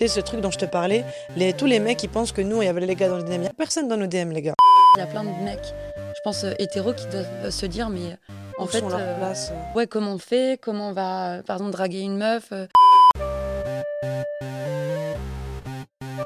[0.00, 1.04] C'est ce truc dont je te parlais,
[1.36, 3.24] les, tous les mecs qui pensent que nous, il y avait les gars dans les
[3.24, 3.32] DM.
[3.32, 4.54] Il n'y a personne dans nos DM, les gars.
[4.96, 8.06] Il y a plein de mecs, je pense, euh, hétéros qui doivent se dire, mais
[8.12, 9.76] euh, en Où fait, sont leurs euh, places, euh.
[9.76, 10.58] ouais, comment on fait?
[10.58, 12.50] Comment on va, euh, par exemple, draguer une meuf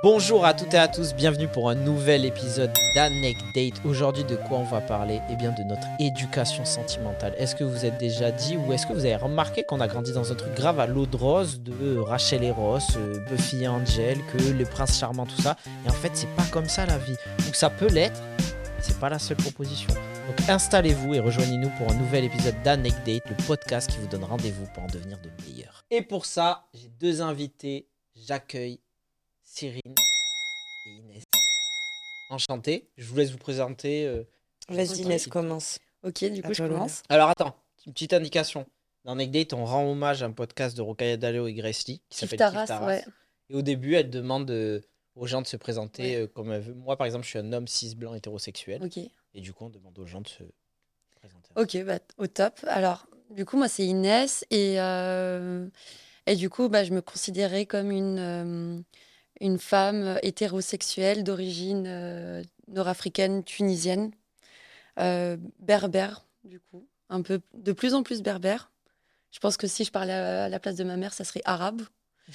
[0.05, 3.80] Bonjour à toutes et à tous, bienvenue pour un nouvel épisode d'Anecdate.
[3.87, 5.23] Aujourd'hui, de quoi on va parler?
[5.30, 7.34] Eh bien, de notre éducation sentimentale.
[7.38, 10.12] Est-ce que vous êtes déjà dit ou est-ce que vous avez remarqué qu'on a grandi
[10.12, 13.69] dans un truc grave à l'eau de rose de Rachel et Ross, euh, Buffy et
[13.69, 15.56] Angel, que les princes charmants, tout ça?
[15.87, 17.16] Et en fait, c'est pas comme ça la vie.
[17.42, 18.20] Donc, ça peut l'être,
[18.83, 19.89] c'est pas la seule proposition.
[19.89, 24.66] Donc, installez-vous et rejoignez-nous pour un nouvel épisode d'Anecdate, le podcast qui vous donne rendez-vous
[24.75, 25.86] pour en devenir de meilleurs.
[25.91, 27.89] Et pour ça, j'ai deux invités.
[28.14, 28.80] J'accueille
[29.54, 29.94] Cyrine
[30.86, 31.22] et Inès.
[32.28, 32.88] Enchanté.
[32.96, 34.04] Je vous laisse vous présenter.
[34.04, 34.24] euh.
[34.68, 35.02] Vas-y.
[35.02, 35.78] Inès, commence.
[36.02, 37.02] Ok, du coup, je commence.
[37.08, 37.54] Alors attends,
[37.86, 38.66] une petite indication.
[39.04, 42.18] Dans Anecdate, on rend hommage à un podcast de Rokaya Daleo et Grace Lee qui
[42.18, 43.04] s'appelle Taras, ouais.
[43.48, 44.80] Et au début, elle demande euh,
[45.14, 46.22] aux gens de se présenter Ouais.
[46.22, 46.74] euh, comme elle veut.
[46.74, 48.83] Moi, par exemple, je suis un homme cis blanc hétérosexuel.
[48.83, 48.96] Ok.
[48.98, 50.42] Et du coup, on demande aux gens de se
[51.14, 51.50] présenter.
[51.55, 52.58] Ok, bah, au top.
[52.66, 54.44] Alors, du coup, moi, c'est Inès.
[54.50, 55.68] Et, euh,
[56.27, 58.80] et du coup, bah, je me considérais comme une, euh,
[59.45, 64.11] une femme hétérosexuelle d'origine euh, nord-africaine, tunisienne,
[64.98, 66.86] euh, berbère, du coup.
[67.11, 68.73] Un peu, de plus en plus berbère.
[69.31, 71.83] Je pense que si je parlais à la place de ma mère, ça serait arabe.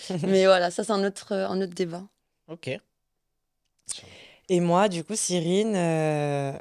[0.21, 2.03] Mais voilà, ça, c'est un autre, un autre débat.
[2.47, 2.69] Ok.
[4.49, 6.53] Et moi, du coup, Cyrine, euh,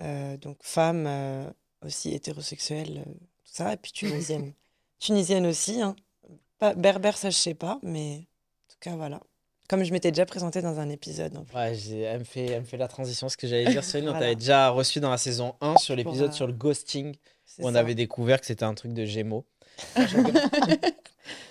[0.00, 1.50] euh, donc femme euh,
[1.82, 4.52] aussi hétérosexuelle, euh, tout ça, et puis tunisienne.
[5.00, 5.96] tunisienne aussi, hein.
[6.58, 9.20] Pas, berbère, ça, je sais pas, mais en tout cas, voilà.
[9.68, 11.36] Comme je m'étais déjà présentée dans un épisode.
[11.36, 11.54] en plus.
[11.54, 13.28] Ouais, j'ai- elle, me fait, elle me fait la transition.
[13.28, 14.26] Ce que j'allais dire, Cyrine, on Voilà.
[14.26, 17.14] t'avait déjà reçu dans la saison 1 sur l'épisode Pour, euh, sur le ghosting.
[17.44, 17.80] C'est où on ça.
[17.80, 19.44] avait découvert que c'était un truc de Gémeaux.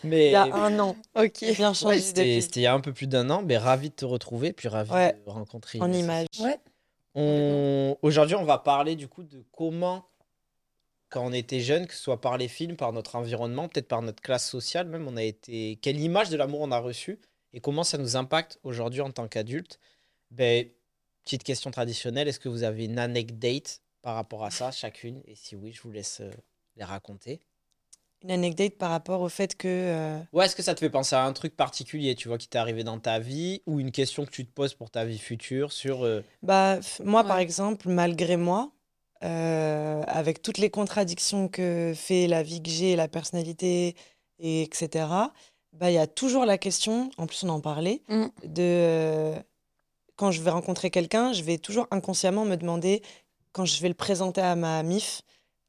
[0.04, 0.96] Mais Il y a un an.
[1.16, 1.40] Ok.
[1.56, 2.42] Bien Ouais, changé c'était depuis.
[2.42, 4.68] c'était il y a un peu plus d'un an, mais ravi de te retrouver, puis
[4.68, 5.14] ravi Ouais.
[5.26, 5.80] de rencontrer.
[5.82, 6.28] En image.
[6.40, 6.58] Ouais.
[7.16, 7.96] On...
[8.02, 10.06] Aujourd'hui, on va parler du coup de comment,
[11.10, 14.02] quand on était jeune, que ce soit par les films, par notre environnement, peut-être par
[14.02, 15.78] notre classe sociale même, on a été.
[15.82, 17.20] Quelle image de l'amour on a reçue
[17.58, 19.80] et comment ça nous impacte aujourd'hui en tant qu'adulte.
[20.30, 20.68] Ben,
[21.24, 25.24] petite question traditionnelle, est-ce que vous avez une anecdote par rapport à ça, chacune?
[25.26, 26.30] Et si oui, je vous laisse euh,
[26.76, 27.40] les raconter.
[28.22, 29.68] Une anecdote par rapport au fait que.
[29.68, 32.48] euh, Ouais, est-ce que ça te fait penser à un truc particulier, tu vois, qui
[32.48, 35.18] t'est arrivé dans ta vie, ou une question que tu te poses pour ta vie
[35.18, 36.06] future sur.
[36.06, 38.72] euh, Bah, moi, par exemple, malgré moi,
[39.24, 43.96] euh, avec toutes les contradictions que fait la vie que j'ai, la personnalité,
[44.38, 45.08] et etc.,
[45.74, 48.26] bah, il y a toujours la question, en plus on en parlait, Mm.
[48.46, 49.40] de euh,
[50.16, 53.02] quand je vais rencontrer quelqu'un, je vais toujours inconsciemment me demander,
[53.52, 55.22] quand je vais le présenter à ma MIF,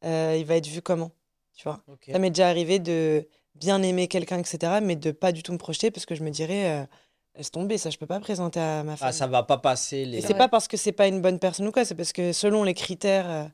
[0.05, 1.11] euh, il va être vu comment,
[1.55, 1.83] tu vois.
[2.11, 5.59] Ça m'est déjà arrivé de bien aimer quelqu'un, etc., mais de pas du tout me
[5.59, 6.87] projeter parce que je me dirais, euh,
[7.35, 9.15] laisse tomber, ça je peux pas présenter à ma Ah, famille.
[9.15, 10.19] ça va pas passer les.
[10.19, 12.33] Et C'est pas parce que c'est pas une bonne personne ou quoi, c'est parce que
[12.33, 13.29] selon les critères.
[13.29, 13.45] euh,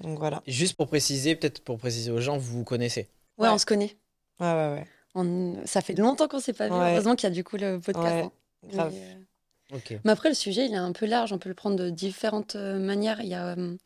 [0.00, 0.42] Donc voilà.
[0.46, 3.08] Juste pour préciser, peut-être pour préciser aux gens, vous vous connaissez.
[3.38, 3.54] Ouais, Ouais.
[3.54, 3.96] on se connaît.
[4.40, 4.86] Ouais, ouais, ouais.
[5.14, 6.74] On- Ça fait longtemps qu'on s'est pas vu.
[6.74, 6.92] Ouais.
[6.92, 8.06] Heureusement qu'il y a du coup le podcast.
[8.16, 8.32] Ouais, hein.
[8.72, 8.92] grave.
[8.92, 11.32] Mais, euh, mais après, le sujet, il est un peu large.
[11.32, 13.20] On peut le prendre de différentes euh, manières.
[13.20, 13.76] Il y a euh,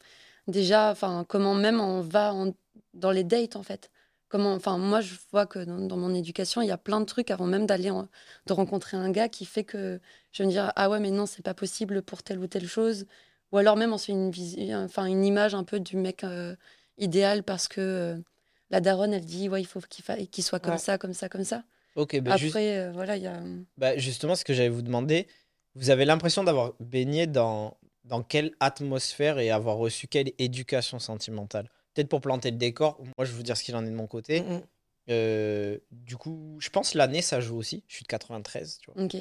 [0.47, 2.53] déjà, enfin, comment même on va en-
[2.95, 3.91] dans les dates, en fait.
[4.29, 7.07] Comment, enfin, moi, je vois que dans, dans mon éducation, il y a plein de
[7.07, 8.09] trucs avant même d'aller, en-
[8.47, 10.01] de rencontrer un gars qui fait que
[10.33, 12.67] je vais me dire, ah ouais, mais non, c'est pas possible pour telle ou telle
[12.67, 13.07] chose.
[13.53, 16.25] Ou alors même, on se fait une, visi- enfin, une image un peu du mec
[16.25, 16.55] euh,
[16.99, 18.17] idéal parce que euh,
[18.71, 20.79] la daronne, elle dit, ouais, il faut qu'il fa- soit comme Ouais.
[20.79, 21.65] ça, comme ça, comme ça.
[21.97, 23.41] Ok, bah, Après, juste- euh, voilà, il y a.
[23.77, 25.27] bah, justement, ce que j'allais vous demander,
[25.75, 31.71] vous avez l'impression d'avoir baigné dans, dans quelle atmosphère et avoir reçu quelle éducation sentimentale?
[31.95, 33.95] Peut-être pour planter le décor, moi je vais vous dire ce qu'il en est de
[33.95, 34.41] mon côté.
[34.43, 34.63] Mm, mm.
[35.11, 37.83] Euh, du coup, je pense l'année ça joue aussi.
[37.89, 39.03] Je suis de 93, tu vois.
[39.03, 39.17] Ok.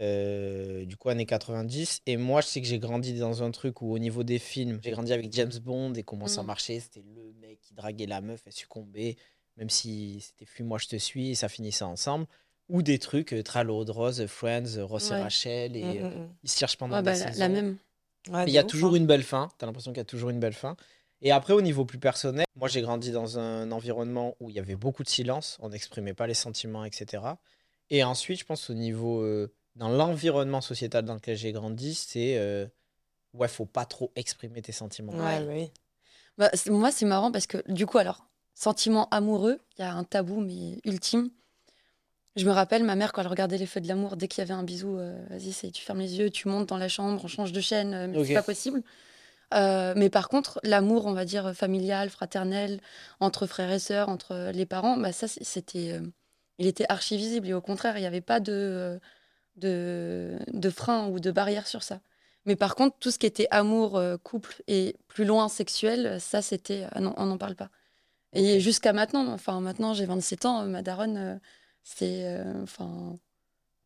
[0.00, 2.00] Euh, du coup, années 90.
[2.06, 4.80] Et moi, je sais que j'ai grandi dans un truc où, au niveau des films,
[4.82, 6.46] j'ai grandi avec James Bond et comment ça Mhm.
[6.46, 6.80] marchait.
[6.80, 9.16] C'était le mec qui draguait la meuf, elle succombait,
[9.58, 12.26] même si c'était fuis-moi, je te suis, et ça finissait ensemble.
[12.70, 15.20] Ou des trucs, euh, l'eau de rose, Friends, euh, Ross et.
[15.20, 16.28] Rachel, et Mm, euh, mm, mm.
[16.44, 17.48] ils se cherchent pendant Ouais, bah, la.
[18.28, 18.96] Ouais, Il y a ouf, toujours hein.
[18.96, 19.48] une belle fin.
[19.58, 20.76] T'as l'impression qu'il y a toujours une belle fin.
[21.22, 24.58] Et après, au niveau plus personnel, moi j'ai grandi dans un environnement où il y
[24.58, 27.22] avait beaucoup de silence, on n'exprimait pas les sentiments, etc.
[27.90, 32.36] Et ensuite, je pense au niveau, euh, dans l'environnement sociétal dans lequel j'ai grandi, c'est
[32.36, 32.66] euh,
[33.32, 35.12] ouais, faut pas trop exprimer tes sentiments.
[35.12, 35.72] Ouais, oui.
[36.36, 40.04] Bah, moi, c'est marrant parce que du coup, alors, sentiment amoureux, il y a un
[40.04, 41.30] tabou, mais ultime.
[42.36, 44.42] Je me rappelle, ma mère, quand elle regardait les feux de l'amour, dès qu'il y
[44.42, 47.20] avait un bisou, euh, vas-y, c'est tu fermes les yeux, tu montes dans la chambre,
[47.24, 48.26] on change de chaîne, euh, mais Ok.
[48.26, 48.82] c'est pas possible.
[49.54, 52.80] Euh, mais par contre, l'amour, on va dire familial, fraternel,
[53.18, 56.06] entre frères et sœurs, entre les parents, bah ça, c'était euh,
[56.58, 57.48] il était archi visible.
[57.48, 59.00] Et au contraire, il n'y avait pas de,
[59.56, 62.00] de, de frein ou de barrière sur ça.
[62.46, 66.40] Mais par contre, tout ce qui était amour, euh, couple et plus loin sexuel, ça,
[66.42, 66.86] c'était.
[66.92, 67.68] ah non, on n'en parle pas.
[68.32, 71.34] Et jusqu'à maintenant, enfin, maintenant, j'ai 27 ans, ma daronne, euh,
[71.82, 72.24] c'est.
[72.24, 73.14] euh, Enfin.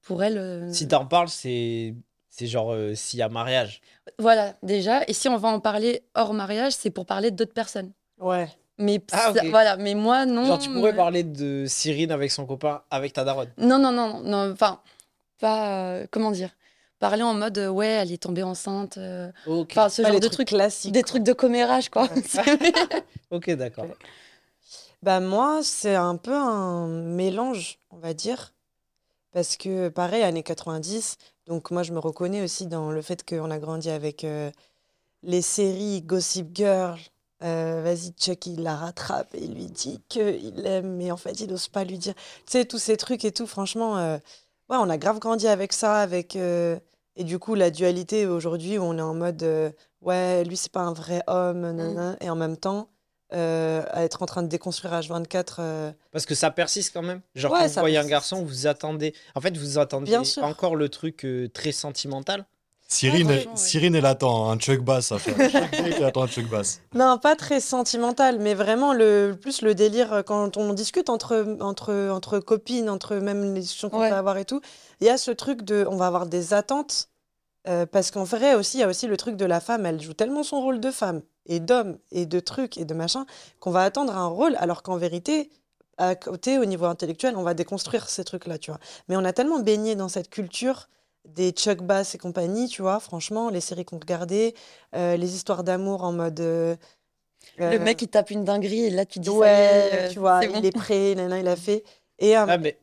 [0.03, 0.39] pour elle.
[0.39, 1.95] euh, Si t'en parles, c'est
[2.31, 3.81] c'est genre euh, s'il y a mariage.
[4.19, 5.03] Voilà, déjà.
[5.09, 7.93] Et si on va en parler hors mariage, c'est pour parler d'autres personnes.
[8.19, 8.49] Ouais.
[8.77, 10.45] Mais Ah, ça- voilà, mais moi non.
[10.45, 13.51] Genre tu pourrais mais- parler de Cyrine avec son copain, avec ta daronne.
[13.57, 14.51] Non, non, non, non.
[14.53, 14.81] Enfin,
[15.39, 15.93] pas.
[15.95, 16.51] euh, comment dire
[17.01, 18.97] Parler en mode euh, ouais, elle est tombée enceinte.
[18.99, 19.73] euh, Ok.
[19.73, 20.49] Enfin, ce Pas genre les de trucs trucs.
[20.49, 20.93] classiques.
[20.93, 22.09] Des trucs de commérage, quoi.
[23.31, 23.87] Ok, d'accord.
[25.03, 28.55] Bah moi, c'est un peu un mélange, on va dire.
[29.33, 31.17] Parce que pareil, années 90,
[31.47, 34.51] donc moi je me reconnais aussi dans le fait qu'on a grandi avec euh,
[35.25, 36.99] les séries Gossip Girl.
[37.43, 41.41] euh, Vas-y, Chuck, il la rattrape et il lui dit qu'il l'aime, mais en fait,
[41.41, 42.15] il n'ose pas lui dire.
[42.15, 44.19] Tu sais, tous ces trucs et tout, franchement, euh,
[44.71, 46.37] ouais, on a grave grandi avec ça, avec...
[46.37, 46.79] euh,
[47.17, 49.71] Et du coup, la dualité aujourd'hui, où on est en mode, euh,
[50.01, 52.89] ouais, lui, c'est pas un vrai homme, nanana, et en même temps,
[53.33, 55.57] euh, à être en train de déconstruire H24.
[55.61, 57.21] euh, Parce que ça persiste quand même.
[57.35, 59.15] Genre Ouais, quand vous voyez un garçon, vous attendez.
[59.35, 60.45] En fait, vous attendez Bien sûr.
[60.45, 62.45] encore le truc euh, très sentimental.
[62.94, 63.49] Cyrine, Ouais.
[63.55, 65.35] Cyrine, elle attend un Chuck Bass à faire.
[65.50, 66.81] Chaque mec, il attend un Chuck Bass.
[66.94, 71.56] Non, pas très sentimental, mais vraiment le plus le délire euh, quand on discute entre,
[71.61, 74.11] entre, entre copines, entre même les discussions qu'on Ouais.
[74.11, 74.61] peut avoir et tout.
[75.00, 77.08] Il y a ce truc de, on va avoir des attentes,
[77.69, 80.00] euh, parce qu'en vrai aussi, il y a aussi le truc de la femme, elle
[80.00, 83.26] joue tellement son rôle de femme et d'homme et de trucs et de machin
[83.61, 85.50] qu'on va attendre un rôle, alors qu'en vérité,
[85.99, 88.81] à côté, au niveau intellectuel, on va déconstruire ces trucs-là, tu vois.
[89.08, 90.88] Mais on a tellement baigné dans cette culture
[91.25, 94.55] des Chuck Bass et compagnie, tu vois, franchement, les séries qu'on regardait,
[94.94, 96.41] euh, les histoires d'amour en mode...
[96.41, 96.76] euh,
[97.59, 100.53] Le mec, il tape une dinguerie et là, tu dis ouais, euh, tu vois, il
[100.53, 100.62] bon.
[100.62, 101.85] est prêt, nana, il a fait.
[102.19, 102.79] Et euh, Ah, mais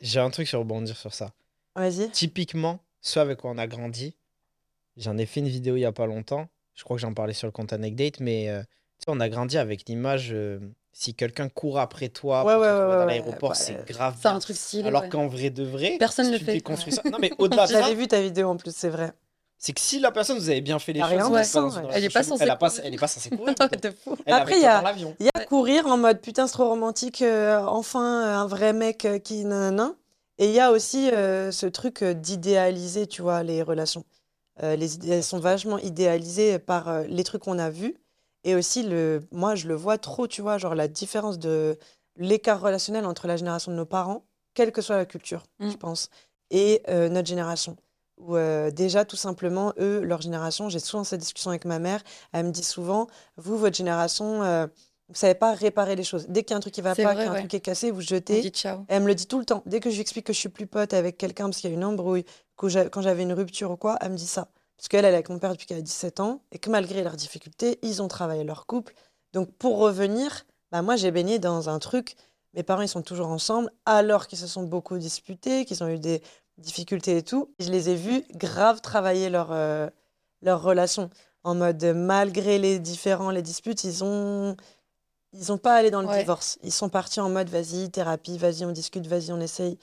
[0.00, 1.32] j'ai un truc sur rebondir sur ça.
[1.74, 2.10] vas-y.
[2.10, 4.14] Typiquement, ceux avec quoi on a grandi,
[4.96, 6.48] j'en ai fait une vidéo il y a pas longtemps.
[6.74, 9.28] Je crois que j'en parlais sur le compte Anecdate, mais euh, tu sais, on a
[9.28, 10.60] grandi avec l'image euh,
[10.92, 13.56] si quelqu'un court après toi Ouais, pour ouais, ouais, dans ouais, l'aéroport, ouais.
[13.56, 14.16] c'est grave.
[14.20, 14.88] C'est un truc stylé.
[14.88, 15.08] Alors ouais.
[15.08, 16.52] qu'en vrai de vrai, Personne si le tu fait.
[16.54, 17.02] déconstruis ça.
[17.04, 19.12] Non, mais au-delà de ça, J'avais vu ta vidéo en plus, c'est vrai.
[19.58, 22.08] c'est que si la personne vous avez bien fait les choses, sain, dans Elle est
[22.12, 22.82] pas censée Elle, a pas- courir.
[22.86, 23.54] elle est pas censée courir.
[23.54, 24.16] de fou.
[24.26, 27.22] Elle Après, il y a- pas y a courir en mode putain, c'est trop romantique,
[27.22, 28.00] euh, enfin
[28.40, 29.94] un vrai mec euh, qui nanana.
[30.40, 34.04] Et il y a aussi euh, ce truc d'idéaliser, tu vois, les relations.
[34.62, 37.96] Euh, les idées, elles sont vachement idéalisées par euh, les trucs qu'on a vus.
[38.44, 41.78] Et aussi, le, moi, je le vois trop, tu vois, genre la différence de
[42.16, 44.24] l'écart relationnel entre la génération de nos parents,
[44.54, 45.70] quelle que soit la culture, Mm.
[45.70, 46.10] je pense,
[46.50, 47.76] et euh, notre génération.
[48.16, 52.02] Où euh, déjà, tout simplement, eux, leur génération, j'ai souvent cette discussion avec ma mère,
[52.32, 53.06] elle me dit souvent,
[53.36, 54.66] vous, votre génération, euh,
[55.08, 56.26] vous savez pas réparer les choses.
[56.28, 57.38] Dès qu'il y a un truc qui va pas, qu'il y a un ouais.
[57.38, 58.40] truc qui est cassé, vous jetez.
[58.40, 58.84] dit ciao.
[58.88, 59.62] Elle me le dit tout le temps.
[59.66, 61.72] Dès que je lui explique que je suis plus pote avec quelqu'un parce qu'il y
[61.72, 62.24] a une embrouille,
[62.56, 64.48] que quand j'avais une rupture ou quoi, elle me dit ça.
[64.78, 67.02] Parce qu'elle, elle est avec mon père depuis qu'elle a 17 ans et que malgré
[67.02, 68.94] leurs difficultés, ils ont travaillé leur couple.
[69.32, 72.14] Donc pour revenir, bah moi j'ai baigné dans un truc.
[72.54, 75.98] Mes parents, ils sont toujours ensemble alors qu'ils se sont beaucoup disputés, qu'ils ont eu
[75.98, 76.22] des
[76.58, 77.52] difficultés et tout.
[77.58, 79.88] Je les ai vus grave travailler leur, euh,
[80.42, 81.10] leur relation.
[81.44, 84.56] En mode, malgré les différends, les disputes, ils ont...
[85.34, 86.20] Ils ont pas allé dans le Ouais.
[86.20, 86.58] divorce.
[86.62, 89.78] Ils sont partis en mode, vas-y, thérapie, vas-y, on discute, vas-y, on essaye.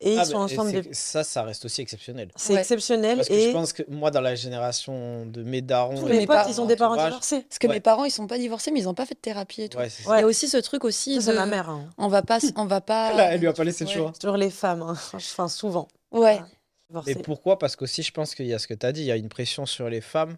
[0.00, 0.82] Et ils Ah, sont bah, ensemble.
[0.92, 2.30] Ça, ça reste aussi exceptionnel.
[2.36, 2.60] C'est Ouais.
[2.60, 3.16] exceptionnel.
[3.16, 6.18] Parce que et je pense que moi, dans la génération de mes darons, tous mes
[6.18, 7.40] mes potes, parents, ils ont des parents divorcés.
[7.42, 7.74] Parce que Ouais.
[7.74, 9.78] mes parents, ils sont pas divorcés, mais ils ont pas fait de thérapie et tout.
[9.78, 9.88] Ouais.
[10.06, 11.24] Il y a aussi ce truc aussi Ça, de.
[11.24, 11.68] c'est ma mère.
[11.68, 11.90] hein.
[11.98, 13.12] On va pas, on va pas.
[13.16, 14.12] Là, elle lui a pas laissé le choix.
[14.20, 14.82] Toujours les femmes.
[14.82, 14.94] hein.
[15.14, 15.88] Enfin, souvent.
[16.12, 16.40] Ouais.
[16.88, 17.10] divorcées.
[17.10, 17.58] Et pourquoi?
[17.58, 19.16] Parce qu'aussi, je pense qu'il y a ce que tu as dit, il y a
[19.16, 20.36] une pression sur les femmes.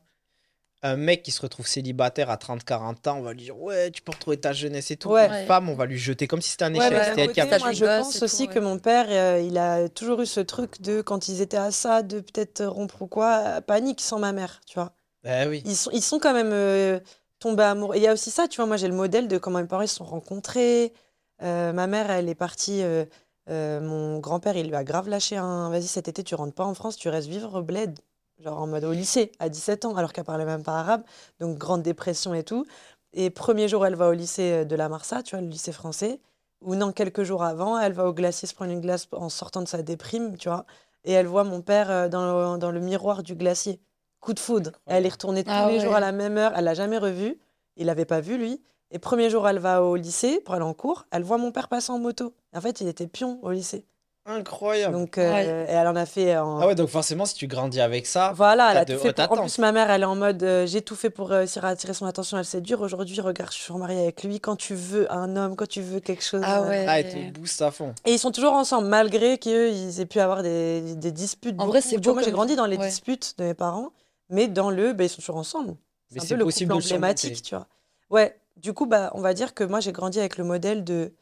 [0.82, 4.00] Un mec qui se retrouve célibataire à 30-40 ans, on va lui dire Ouais, tu
[4.00, 5.10] peux retrouver ta jeunesse et tout.
[5.10, 5.42] Ouais.
[5.42, 7.26] Une femme, on va lui jeter comme si c'était un échec.
[7.26, 8.48] côté, moi, je pense tout, aussi ouais.
[8.54, 11.70] que mon père, euh, il a toujours eu ce truc de quand ils étaient à
[11.70, 14.92] ça, de peut-être rompre ou quoi, panique sans ma mère, tu vois.
[15.24, 15.62] Eh oui.
[15.66, 16.98] Ils sont, ils sont quand même euh,
[17.40, 17.96] tombés amoureux.
[17.96, 19.66] Et il y a aussi ça, tu vois, moi j'ai le modèle de comment mes
[19.66, 20.94] parents ils se sont rencontrés.
[21.42, 22.82] Euh, ma mère, elle est partie.
[22.82, 23.04] euh,
[23.48, 25.70] euh, mon grand-père, il lui a grave lâché un.
[25.70, 27.98] Vas-y, cet été, tu rentres pas en France, tu restes vivre au bled.
[28.42, 31.02] Genre en mode au lycée, à 17 ans, alors qu'elle parlait même pas arabe.
[31.40, 32.64] Donc grande dépression et tout.
[33.12, 35.72] Et premier jour, elle va au lycée euh, de la Marsa, tu vois, le lycée
[35.72, 36.20] français.
[36.62, 39.62] Ou non, quelques jours avant, elle va au glacier se prendre une glace en sortant
[39.62, 40.64] de sa déprime, tu vois.
[41.04, 43.80] Et elle voit mon père euh, dans le, dans le miroir du glacier.
[44.20, 44.72] Coup de foudre.
[44.86, 45.84] Elle est retournée tous Ah les ouais.
[45.84, 46.52] jours à la même heure.
[46.54, 47.38] Elle l'a jamais revu.
[47.76, 48.62] Il l'avait pas vu, lui.
[48.90, 51.06] Et premier jour, elle va au lycée pour aller en cours.
[51.10, 52.34] Elle voit mon père passer en moto.
[52.54, 53.86] En fait, il était pion au lycée.
[54.30, 54.94] Incroyable.
[54.94, 55.66] Donc, euh, Ouais.
[55.68, 56.60] elle en a fait en.
[56.60, 59.12] Ah ouais, donc forcément, si tu grandis avec ça, Voilà, elle a de tout fait
[59.12, 61.64] pour- En plus, ma mère, elle est en mode euh, j'ai tout fait pour réussir
[61.64, 62.80] à attirer son attention, elle séduire.
[62.80, 64.40] Aujourd'hui, regarde, je suis mariée avec lui.
[64.40, 66.42] Quand tu veux un homme, quand tu veux quelque chose.
[66.44, 66.86] Ah euh, ouais.
[66.88, 67.94] ah, elle te booste à fond.
[68.04, 71.56] Et ils sont toujours ensemble, malgré qu'eux, ils aient pu avoir des, des disputes.
[71.58, 72.88] En vrai, c'est beau Moi, j'ai grandi dans les ouais.
[72.88, 73.90] disputes de mes parents,
[74.28, 75.74] mais dans le, bah, ils sont toujours ensemble.
[76.12, 77.42] Mais C'est un peu le possible couple le emblématique, surmonter.
[77.42, 77.66] tu vois.
[78.10, 81.12] Ouais, du coup, bah, on va dire que moi, j'ai grandi avec le modèle de.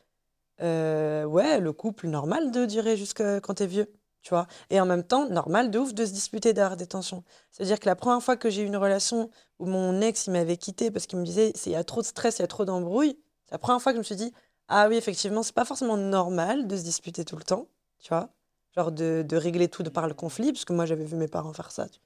[0.60, 3.90] Euh, ouais, le couple normal de durer jusqu'à quand t'es vieux,
[4.22, 4.46] tu vois.
[4.70, 7.22] Et en même temps, normal de ouf de se disputer, d'avoir des tensions.
[7.50, 10.56] C'est-à-dire que la première fois que j'ai eu une relation où mon ex, il m'avait
[10.56, 12.64] quitté parce qu'il me disait, il y a trop de stress, il y a trop
[12.64, 14.32] d'embrouilles, c'est la première fois que je me suis dit,
[14.68, 17.68] ah oui, effectivement, c'est pas forcément normal de se disputer tout le temps,
[18.00, 18.28] tu vois.
[18.76, 21.26] Genre de, de régler tout de par le conflit, parce que moi, j'avais vu mes
[21.28, 21.88] parents faire ça.
[21.88, 22.00] tu-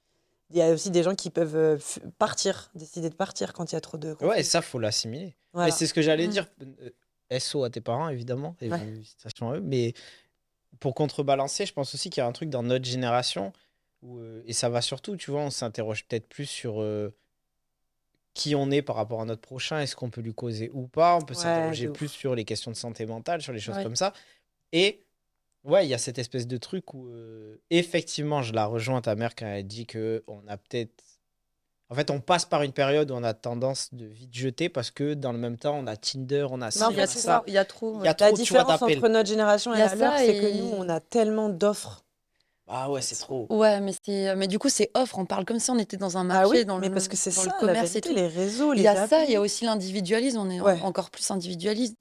[0.50, 1.76] Il y a aussi des gens qui peuvent euh,
[2.18, 4.28] partir, décider de partir quand il y a trop de conflits.
[4.28, 5.34] Ouais, et ça, faut l'assimiler.
[5.52, 5.66] Voilà.
[5.66, 6.30] Mais c'est ce que j'allais Mm.
[6.30, 6.46] dire.
[7.38, 8.56] SO à tes parents, évidemment.
[8.60, 8.78] Et Ouais.
[8.78, 9.60] félicitations à eux.
[9.60, 9.94] Mais
[10.80, 13.52] pour contrebalancer, je pense aussi qu'il y a un truc dans notre génération,
[14.02, 17.14] où, euh, et ça va surtout, tu vois, on s'interroge peut-être plus sur euh,
[18.34, 21.16] qui on est par rapport à notre prochain, est-ce qu'on peut lui causer ou pas.
[21.16, 21.96] On peut Ouais, s'interroger ouf.
[21.96, 23.82] plus sur les questions de santé mentale, sur les choses Ouais.
[23.82, 24.12] comme ça.
[24.72, 25.04] Et
[25.64, 29.14] ouais, il y a cette espèce de truc où, euh, effectivement, je la rejoins ta
[29.14, 31.04] mère quand elle dit que on a peut-être.
[31.92, 34.90] En fait, on passe par une période où on a tendance de vite jeter parce
[34.90, 37.44] que dans le même temps, on a Tinder, on a on Il y a ça.
[37.46, 37.98] Il y a trop.
[38.00, 40.18] Il y a trop, La tu vois, différence entre notre génération et la leur, ça
[40.18, 42.02] c'est que nous, on a tellement d'offres.
[42.66, 43.46] Ah ouais, c'est trop.
[43.50, 45.18] Ouais, mais c'est, mais du coup, c'est offre.
[45.18, 47.08] On parle comme si on était dans un Ah marché, oui, dans mais le, parce
[47.08, 48.14] que c'est dans ça, le la commerce et vérité, tout.
[48.14, 50.38] les réseaux, Il y a ça, il y a aussi l'individualisme.
[50.38, 50.80] On est Ouais.
[50.80, 51.96] encore plus individualiste.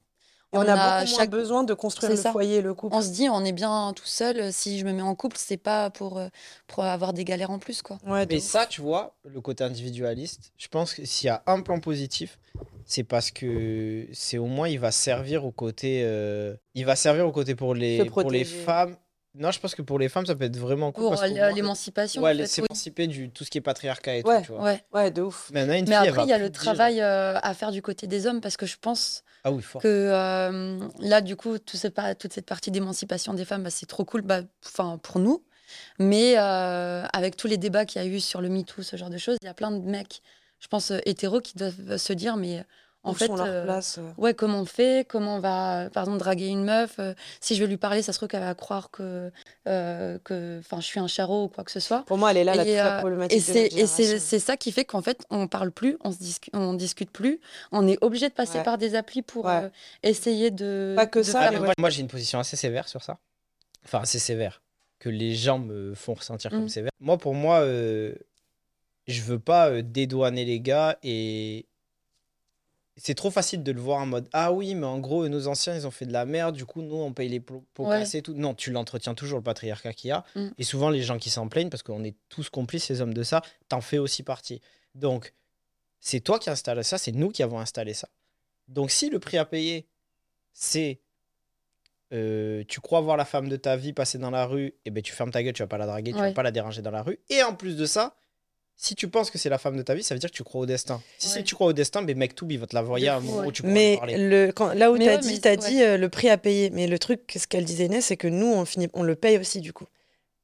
[0.53, 2.31] Et on, a, beaucoup chaque- moins besoin de construire le ça.
[2.31, 2.95] foyer et le couple.
[2.95, 4.51] On se dit, on est bien tout seul.
[4.51, 6.27] Si je me mets en couple, c'est pas pour, euh,
[6.67, 7.99] pour avoir des galères en plus, quoi.
[8.05, 11.61] Ouais, Mais ça, tu vois, le côté individualiste, je pense que s'il y a un
[11.61, 12.37] plan positif,
[12.85, 17.25] c'est parce que c'est au moins il va servir au côté, euh, il va servir
[17.25, 18.97] au côté pour les pour les femmes.
[19.33, 22.21] Non, je pense que pour les femmes, ça peut être vraiment cool Pour moins- l'émancipation.
[22.21, 24.63] ouais, s'émanciper du tout ce qui est patriarcat et Ouais, tout, tu vois.
[24.63, 24.83] Ouais.
[24.93, 25.49] Ouais, de ouf.
[25.53, 27.81] Maintenant, une Mais fille, après, il y a le dire- travail euh, à faire du
[27.81, 29.81] côté des hommes parce que je pense Ah oui, fort.
[29.81, 33.69] que euh, là, du coup, tout ce pa- toute cette partie d'émancipation des femmes, bah,
[33.69, 35.43] c'est trop cool bah, enfin, pour nous.
[35.97, 39.09] Mais euh, avec tous les débats qu'il y a eu sur le MeToo, ce genre
[39.09, 40.21] de choses, il y a plein de mecs,
[40.59, 42.65] je pense, euh, hétéros qui doivent se dire, mais
[43.03, 44.11] en Où fait, sont leurs euh, places, euh.
[44.17, 47.61] ouais, comment on fait Comment on va, par exemple, draguer une meuf euh, Si je
[47.63, 49.31] vais lui parler, ça se trouve qu'elle va croire que,
[49.67, 52.03] euh, que enfin, je suis un charreau ou quoi que ce soit.
[52.05, 53.37] Pour moi, elle est là, la Et, euh, problématique.
[53.37, 54.25] Et de c'est notre et c'est génération.
[54.29, 57.39] c'est ça qui fait qu'en fait on parle plus, on se discute, on discute plus,
[57.71, 58.63] on est obligé de passer Ouais.
[58.63, 59.63] par des applis pour Ouais.
[59.63, 59.69] euh,
[60.03, 62.55] essayer de Pas que de ça, faire- mais mais moi, moi, j'ai une position assez
[62.55, 63.17] sévère sur ça.
[63.83, 64.61] Enfin, assez sévère.
[64.99, 66.69] Que les gens me font ressentir comme Mm.
[66.69, 66.91] sévère.
[66.99, 68.13] Moi, pour moi, euh,
[69.07, 71.65] je veux pas euh, dédouaner les gars et.
[72.97, 75.73] C'est trop facile de le voir en mode Ah oui, mais en gros, nos anciens,
[75.75, 77.99] ils ont fait de la merde, du coup, nous, on paye les pots Ouais.
[77.99, 78.33] cassés et tout.
[78.33, 80.23] Non, tu l'entretiens toujours, le patriarcat qu'il y a.
[80.35, 80.49] Mm.
[80.57, 83.23] Et souvent, les gens qui s'en plaignent, parce qu'on est tous complices, ces hommes de
[83.23, 84.61] ça, t'en fais aussi partie.
[84.93, 85.33] Donc,
[86.01, 88.09] c'est toi qui installes ça, c'est nous qui avons installé ça.
[88.67, 89.87] Donc, si le prix à payer,
[90.53, 90.99] c'est
[92.13, 95.01] euh, tu crois voir la femme de ta vie passer dans la rue, et ben
[95.01, 96.33] tu fermes ta gueule, tu vas pas la draguer, tu vas Ouais.
[96.33, 97.19] pas la déranger dans la rue.
[97.29, 98.15] Et en plus de ça,
[98.83, 100.43] si tu penses que c'est la femme de ta vie, ça veut dire que tu
[100.43, 100.99] crois au destin.
[101.19, 101.33] Si, Ouais.
[101.37, 103.19] si tu crois au destin, ben mec tout, il va te la voyer à un
[103.19, 104.17] moment où tu pourras Mais parler.
[104.17, 105.57] le, quand, là où Mais tu as ouais, dit, mais t'as ouais.
[105.57, 106.71] dit euh, le prix à payer.
[106.71, 109.61] Mais le truc, ce qu'elle disait c'est que nous, on, finit, on le paye aussi,
[109.61, 109.85] du coup.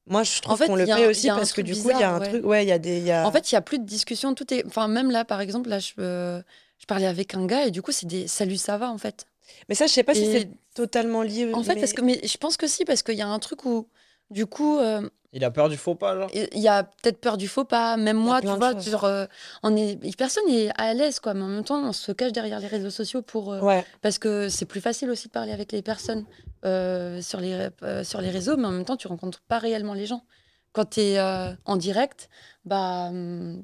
[0.05, 2.03] Moi, je trouve fait, qu'on le paye un- aussi parce que du coup, il y
[2.03, 2.29] a un ouais.
[2.29, 2.45] truc.
[2.45, 2.97] Ouais, il y a des.
[2.99, 3.25] il Y a...
[3.27, 5.67] En fait, il y a plus de discussion, tout est enfin même là par exemple,
[5.69, 6.39] là je euh,
[6.77, 9.25] je parlais avec un gars et du coup, c'est des salut ça va en fait.
[9.67, 11.51] mais ça, je sais pas si c'est totalement lié.
[11.53, 13.39] En fait mais- parce que mais je pense que si parce qu'il y a un
[13.39, 13.87] truc où
[14.29, 15.01] du coup euh,
[15.33, 16.29] Il a peur du faux pas, genre.
[16.33, 19.27] Il y a peut-être peur du faux pas, même moi, tu vois, euh,
[19.61, 22.59] on est, personne n'est à l'aise, quoi, mais en même temps, on se cache derrière
[22.59, 23.85] les réseaux sociaux pour, euh, Ouais.
[24.01, 26.25] parce que c'est plus facile aussi de parler avec les personnes
[26.65, 29.93] euh, sur, les, euh, sur les réseaux, mais en même temps, tu rencontres pas réellement
[29.93, 30.23] les gens.
[30.71, 32.29] Quand tu es en direct,
[32.65, 33.63] bah, hum,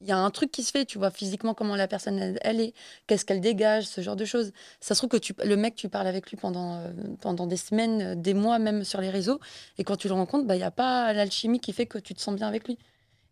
[0.00, 2.38] il y a un truc qui se fait, tu vois physiquement comment la personne elle,
[2.42, 2.74] elle est,
[3.06, 4.52] qu'est-ce qu'elle dégage, ce genre de choses.
[4.80, 7.56] Ça se trouve que tu, le mec, tu parles avec lui pendant, euh, pendant des
[7.56, 9.40] semaines, euh, des mois même sur les réseaux,
[9.76, 12.14] et quand tu le rencontres, bah, il n'y a pas l'alchimie qui fait que tu
[12.14, 12.78] te sens bien avec lui.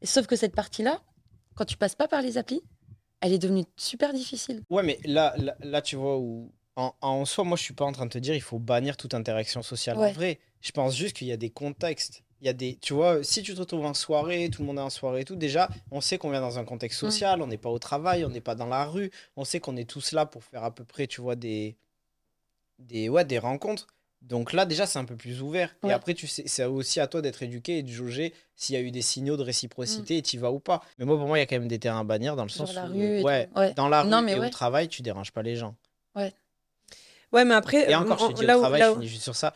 [0.02, 1.00] Et sauf que cette partie-là,
[1.54, 2.62] quand tu passes pas par les applis,
[3.20, 4.62] elle est devenue super difficile.
[4.68, 7.84] Ouais, mais là, là, là, tu vois, où en, en soi, moi, je suis pas
[7.84, 9.96] en train de te dire il faut bannir toute interaction sociale.
[9.96, 12.22] En vrai, je pense juste qu'il y a des contextes.
[12.42, 14.76] Il y a des, tu vois, si tu te retrouves en soirée, tout le monde
[14.78, 17.46] est en soirée et tout, déjà, on sait qu'on vient dans un contexte social, on
[17.46, 20.12] n'est pas au travail, on n'est pas dans la rue, on sait qu'on est tous
[20.12, 21.76] là pour faire à peu près, tu vois, des,
[22.78, 23.86] des, ouais, des rencontres.
[24.22, 25.74] Donc là, déjà, c'est un peu plus ouvert.
[25.82, 25.92] Et Ouais.
[25.92, 28.82] après, tu sais, c'est aussi à toi d'être éduqué et de jauger s'il y a
[28.82, 30.18] eu des signaux de réciprocité Mm.
[30.18, 30.82] et tu y vas ou pas.
[30.98, 32.48] Mais moi, pour moi, il y a quand même des terrains à bannir dans le
[32.50, 33.48] sens la où, rue ouais.
[33.54, 33.72] Ouais.
[33.74, 34.50] dans la rue mais et au ouais.
[34.50, 35.74] travail, tu déranges pas les gens.
[37.32, 37.90] Ouais, mais après.
[37.90, 39.52] Et encore, je en- te dis, là au travail, je finis juste sur ça.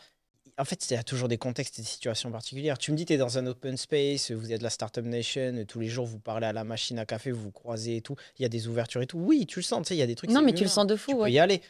[0.61, 2.77] En fait, il y a toujours des contextes et des situations particulières.
[2.77, 5.79] Tu me dis, tu es dans un open space, vous êtes la Startup Nation, tous
[5.79, 8.15] les jours, vous parlez à la machine à café, vous vous croisez et tout.
[8.37, 9.17] Il y a des ouvertures et tout.
[9.17, 10.29] Oui, tu le sens, tu sais, il y a des trucs.
[10.29, 11.11] Non, mais tu le sens de fou.
[11.11, 11.31] Tu peux ouais.
[11.31, 11.61] y aller.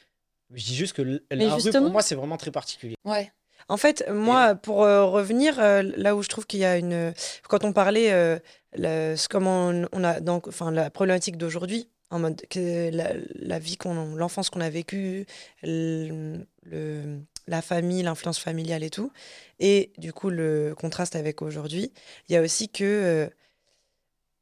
[0.54, 2.96] Je dis juste que Mais la rue, justement- pour moi, c'est vraiment très particulier.
[3.06, 3.32] Ouais.
[3.70, 7.14] En fait, moi, pour euh, revenir euh, là où je trouve qu'il y a une.
[7.48, 8.38] Quand on parlait, euh,
[8.74, 10.20] la- comment on, on a.
[10.20, 14.16] Donc, enfin, la problématique d'aujourd'hui, en mode que la, la vie qu'on.
[14.16, 15.26] L'enfance qu'on a vécue,
[15.64, 19.12] le, le- la famille, l'influence familiale et tout.
[19.60, 21.92] Et du coup, le contraste avec aujourd'hui,
[22.28, 23.30] il y a aussi que euh,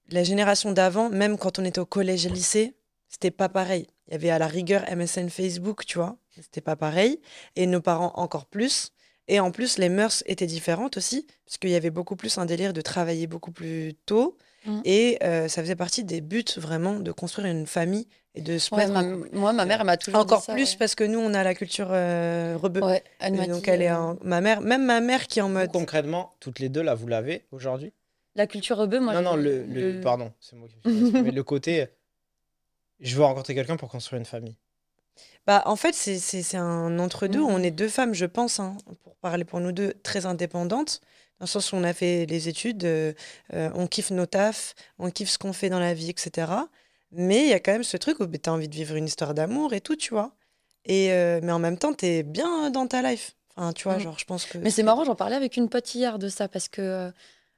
[0.09, 2.75] la génération d'avant, même quand on était au collège et lycée,
[3.07, 3.87] c'était pas pareil.
[4.07, 7.19] Il y avait à la rigueur MSN Facebook, tu vois, c'était pas pareil.
[7.55, 8.91] Et nos parents encore plus.
[9.27, 12.45] Et en plus, les mœurs étaient différentes aussi, parce qu'il y avait beaucoup plus un
[12.45, 14.37] délire de travailler beaucoup plus tôt.
[14.65, 14.81] Mm.
[14.85, 18.73] Et euh, ça faisait partie des buts vraiment de construire une famille et de se
[18.73, 20.77] Ouais, mettre ma- moi, ma mère, elle m'a toujours encore dit ça, plus ouais.
[20.77, 22.81] parce que nous, on a la culture euh, rebeu.
[22.83, 24.17] Ouais, elle Et m'a donc dit, elle est euh, en...
[24.23, 25.71] ma mère, même ma mère qui est en mode.
[25.71, 27.91] Concrètement, toutes les deux, là, vous l'avez aujourd'hui?
[28.35, 29.13] La culture rebeu, moi.
[29.13, 31.31] Non, je- non, le, le- Pardon, c'est moi qui me suis exprimé.
[31.31, 31.87] Le côté.
[32.99, 34.55] Je veux rencontrer quelqu'un pour construire une famille.
[35.47, 37.39] Bah, en fait, c'est- c'est c'est un entre-deux.
[37.39, 37.45] Mhm.
[37.45, 41.01] On est deux femmes, je pense, hein, pour parler pour nous deux, très indépendantes.
[41.39, 43.13] Dans le sens où on a fait les études, euh,
[43.53, 46.51] euh, on kiffe nos tafs, on kiffe ce qu'on fait dans la vie, etc.
[47.11, 49.05] Mais il y a quand même ce truc où tu as envie de vivre une
[49.05, 50.33] histoire d'amour et tout, tu vois.
[50.85, 53.35] Et, euh, mais en même temps, tu es bien dans ta life.
[53.55, 54.01] Enfin, tu vois, Mhm.
[54.03, 54.57] genre, je pense que.
[54.59, 57.11] Mais c'est marrant, j'en parlais avec une pote hier de ça parce que euh,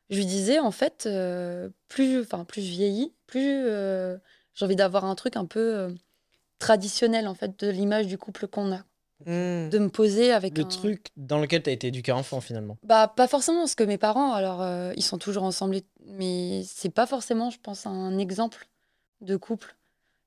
[0.09, 4.17] je lui disais en fait, euh, plus, enfin, plus je vieillis, plus euh,
[4.55, 5.89] j'ai envie d'avoir un truc un peu euh,
[6.59, 8.83] traditionnel en fait de l'image du couple qu'on a,
[9.25, 9.69] Hmm.
[9.69, 12.77] de me poser avec Le un- truc dans lequel tu as été éduqué enfant, finalement.
[12.83, 15.77] Bah pas forcément parce que mes parents, alors euh, ils sont toujours ensemble,
[16.07, 18.67] mais c'est pas forcément, je pense, un exemple
[19.21, 19.75] de couple.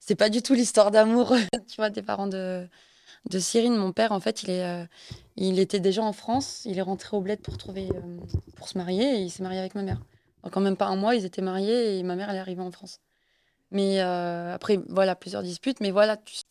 [0.00, 1.34] C'est pas du tout l'histoire d'amour,
[1.68, 2.66] tu vois, des parents de
[3.30, 3.76] de Cyrine.
[3.76, 4.84] Mon père, en fait, il est, euh,
[5.36, 6.62] il était déjà en France.
[6.66, 8.18] Il est rentré au bled pour trouver, euh,
[8.56, 10.00] pour se marier et il s'est marié avec ma mère.
[10.42, 12.70] En même pas un mois, ils étaient mariés et ma mère, elle est arrivée en
[12.70, 13.00] France.
[13.70, 15.80] Mais euh, après, voilà, plusieurs disputes.
[15.80, 16.42] Mais voilà, tu-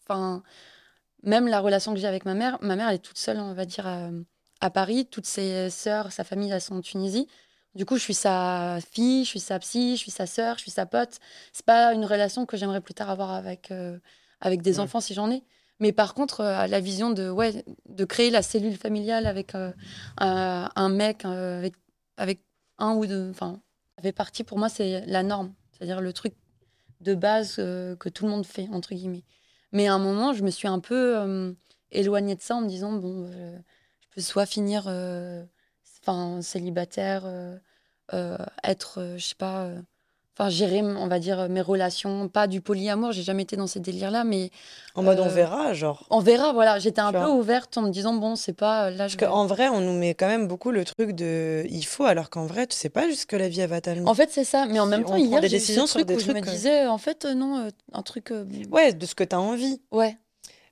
[1.23, 3.53] même la relation que j'ai avec ma mère, ma mère, elle est toute seule, on
[3.53, 4.09] va dire, à,
[4.62, 5.05] à Paris.
[5.09, 7.27] Toutes ses sœurs, sa famille, elles sont en Tunisie.
[7.75, 10.61] Du coup, je suis sa fille, je suis sa psy, je suis sa sœur, je
[10.61, 11.17] suis sa pote.
[11.53, 13.97] C'est pas une relation que j'aimerais plus tard avoir avec, euh,
[14.41, 14.83] avec des Ouais.
[14.83, 15.43] enfants si j'en ai.
[15.79, 19.71] Mais par contre, euh, la vision de, ouais, de créer la cellule familiale avec euh,
[20.17, 21.73] un, mec, avec,
[22.17, 22.41] avec
[22.77, 23.31] un ou deux.
[23.31, 23.59] Enfin,
[24.01, 25.53] fait partie pour moi, c'est la norme.
[25.71, 26.36] C'est-à-dire le truc
[27.01, 29.23] de base que tout le monde fait, entre guillemets.
[29.71, 31.55] Mais à un moment, je me suis un peu
[31.91, 34.83] éloignée de ça en me disant, bon, je peux soit finir
[36.05, 37.55] enfin, célibataire, euh,
[38.13, 39.69] euh, être, euh, je sais pas,
[40.37, 43.79] enfin, gérer, on va dire, mes relations, pas du polyamour, j'ai jamais été dans ces
[43.79, 44.49] délires-là, mais
[44.95, 46.05] En mode, on verra, genre.
[46.09, 46.79] on verra, voilà.
[46.79, 49.69] J'étais un peu ouverte en me disant, bon, c'est pas, là, je Parce qu'en vrai,
[49.69, 52.75] on nous met quand même beaucoup le truc de il faut, alors qu'en vrai, tu
[52.75, 54.07] sais pas juste que la vie, va t'amener.
[54.09, 54.65] En fait, c'est ça.
[54.65, 56.31] Mais en même temps, hier, des j'ai eu ce décisions sur truc des où je
[56.31, 58.33] me trucs, disais, en fait, non, un truc...
[58.71, 59.81] Ouais, de ce que tu as envie.
[59.91, 60.17] ouais.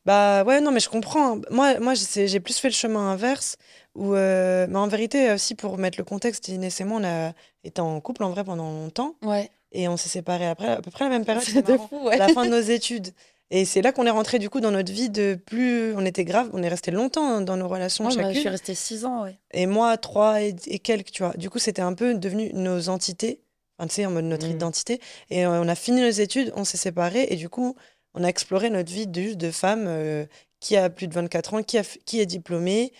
[0.05, 1.37] Bah ouais, non, mais je comprends.
[1.51, 3.57] Moi, moi j'ai j'ai plus fait le chemin inverse.
[3.95, 7.33] Où, euh, mais en vérité, aussi pour mettre le contexte, Inès et moi, on a
[7.63, 9.15] été en couple en vrai pendant longtemps.
[9.21, 9.49] Ouais.
[9.73, 11.43] Et on s'est séparés après, à peu près la même période.
[11.43, 12.17] C'était fou, ouais.
[12.17, 13.09] la fin de nos études.
[13.53, 15.93] Et c'est là qu'on est rentré du coup dans notre vie de plus.
[15.95, 18.39] On était grave, on est resté longtemps hein, dans nos relations Moi, bah, je chacune.
[18.39, 19.37] suis restée six ans, ouais.
[19.53, 21.33] Et moi, trois et, et quelques, tu vois.
[21.33, 23.41] Du coup, c'était un peu devenu nos entités.
[23.77, 24.53] Enfin, tu sais, en mode notre Mhm.
[24.53, 25.01] identité.
[25.29, 27.27] Et euh, on a fini nos études, on s'est séparés.
[27.29, 27.75] Et du coup,
[28.13, 30.25] on a exploré notre vie de, juste de femme euh,
[30.61, 32.93] qui a plus de 24 ans, qui, a, qui est diplômée,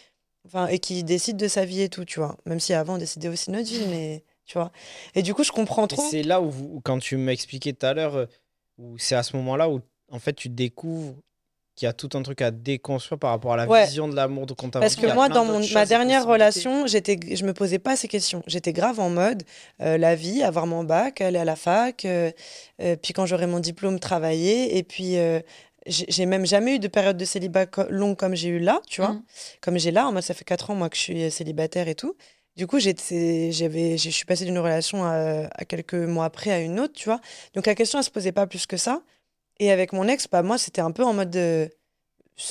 [0.46, 2.38] enfin, et qui décide de sa vie et tout, tu vois.
[2.46, 4.72] Même si avant, on décidait aussi de notre vie, mais tu vois.
[5.16, 6.04] Et du coup, je comprends trop.
[6.10, 8.26] c'est là où, vous- quand tu m'expliquais tout à l'heure, euh,
[8.78, 11.14] où c'est à ce moment-là où en fait tu découvres
[11.76, 13.86] qu'il y a tout un truc à déconstruire par rapport à la Ouais.
[13.86, 17.46] vision de l'amour de t'a Parce que moi, dans mon, ma dernière relation, j'étais, je
[17.46, 18.44] me posais pas ces questions.
[18.46, 19.44] J'étais grave en mode
[19.82, 22.30] euh, la vie, avoir mon bac, aller à la fac, euh,
[22.82, 24.78] euh, puis quand j'aurai mon diplôme, travailler.
[24.78, 25.16] Et puis,
[25.88, 29.02] j'ai même jamais eu de période de célibat co- longue comme j'ai eu là, tu
[29.02, 29.14] vois.
[29.14, 29.24] Mhm.
[29.62, 31.96] Comme j'ai là, en mode ça fait 4 ans, moi, que je suis célibataire et
[31.96, 32.16] tout.
[32.56, 32.90] Du coup, je
[33.98, 37.20] suis passée d'une relation à, à quelques mois après à une autre, tu vois.
[37.56, 39.02] Donc la question, elle se posait pas plus que ça.
[39.60, 41.70] Et avec mon ex, bah, moi, c'était un peu en mode de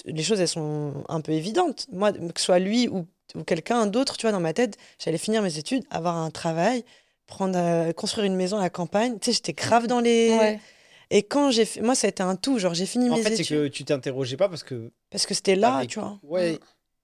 [0.04, 1.86] les choses, elles sont un peu évidentes.
[1.92, 5.18] Moi, que ce soit lui ou, ou quelqu'un d'autre, tu vois, dans ma tête, j'allais
[5.18, 6.84] finir mes études, avoir un travail,
[7.26, 9.18] prendre, euh, construire une maison à la campagne.
[9.18, 10.30] Tu sais, j'étais grave dans les.
[10.30, 10.60] Ouais.
[11.11, 11.81] Et quand j'ai fait.
[11.81, 12.59] Moi, ça a été un tout.
[12.59, 13.57] Genre, j'ai fini En mes fait, c'est études.
[13.59, 16.18] que tu t'interrogeais pas parce que Parce que c'était là, tu vois.
[16.23, 16.53] Ouais.
[16.53, 16.59] Mm.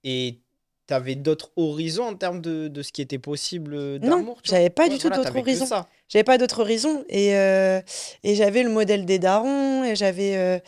[0.05, 0.39] Et
[0.85, 4.35] t'avais d'autres horizons en termes de, de ce qui était possible euh, Non, d'amour.
[4.35, 4.41] vois.
[4.45, 5.65] j'avais pas Ouais, du tout voilà, d'autres horizons.
[5.65, 5.89] ça.
[6.07, 7.03] J'avais pas d'autre horizon.
[7.09, 7.81] Et, euh,
[8.23, 10.59] et j'avais le modèle des darons, et j'avais euh,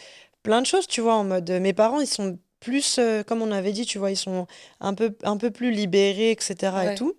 [0.43, 1.49] plein de choses, tu vois, en mode.
[1.49, 4.45] Mes parents, ils sont plus, euh, comme on avait dit, tu vois, ils sont
[4.82, 6.56] un peu, un peu plus libérés, etc.
[6.75, 6.91] Ouais.
[6.93, 7.15] et tout.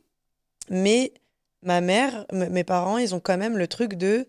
[0.69, 1.15] Mais
[1.63, 4.27] ma mère, mes parents, ils ont quand même le truc de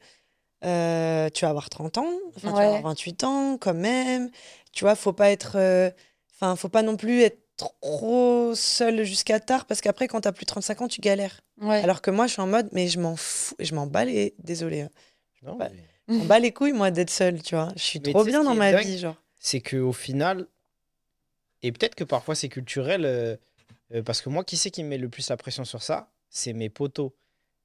[0.63, 4.29] euh, tu vas avoir 30 ans, enfin, tu vas avoir 28 ans quand même.
[4.73, 5.53] Tu vois, faut pas être.
[5.55, 5.89] euh,
[6.43, 10.45] Enfin, faut pas non plus être trop seul jusqu'à tard parce qu'après, quand t'as plus
[10.45, 11.41] de 35 ans, tu galères.
[11.61, 11.83] Ouais.
[11.83, 14.33] Alors que moi, je suis en mode, mais je m'en fous, je m'en bats les.
[14.39, 14.89] Désolée, hein.
[15.43, 17.69] Non, Bah, mais je m'en bats les couilles, moi, d'être seule, tu vois.
[17.75, 19.21] Je suis Mais trop bien dans ma dingue, vie, genre.
[19.39, 20.47] c'est que au final,
[21.61, 23.35] et peut-être que parfois c'est culturel, euh,
[23.93, 26.11] euh, parce que moi, qui c'est qui me met le plus la pression sur ça?
[26.29, 27.11] C'est mes potos.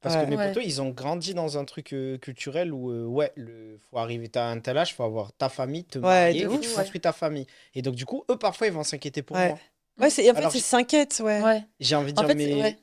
[0.06, 0.24] Parce Ouais.
[0.24, 0.48] que mes Ouais.
[0.48, 4.30] potos, ils ont grandi dans un truc euh, culturel où, euh, ouais, le, faut arriver
[4.36, 6.74] à un tel âge, faut avoir ta famille, te Ouais, marier, et ouf, tu ouais.
[6.76, 7.46] construis ta famille.
[7.74, 9.48] Et donc, du coup, eux, parfois, ils vont s'inquiéter pour Ouais.
[9.48, 9.58] moi.
[9.98, 11.42] Ouais, c'est, en fait, Alors c'est que- s'inquiète, ouais.
[11.42, 11.64] Ouais.
[11.80, 12.62] J'ai envie de En dire, fait, c'est- mais.
[12.62, 12.78] ouais.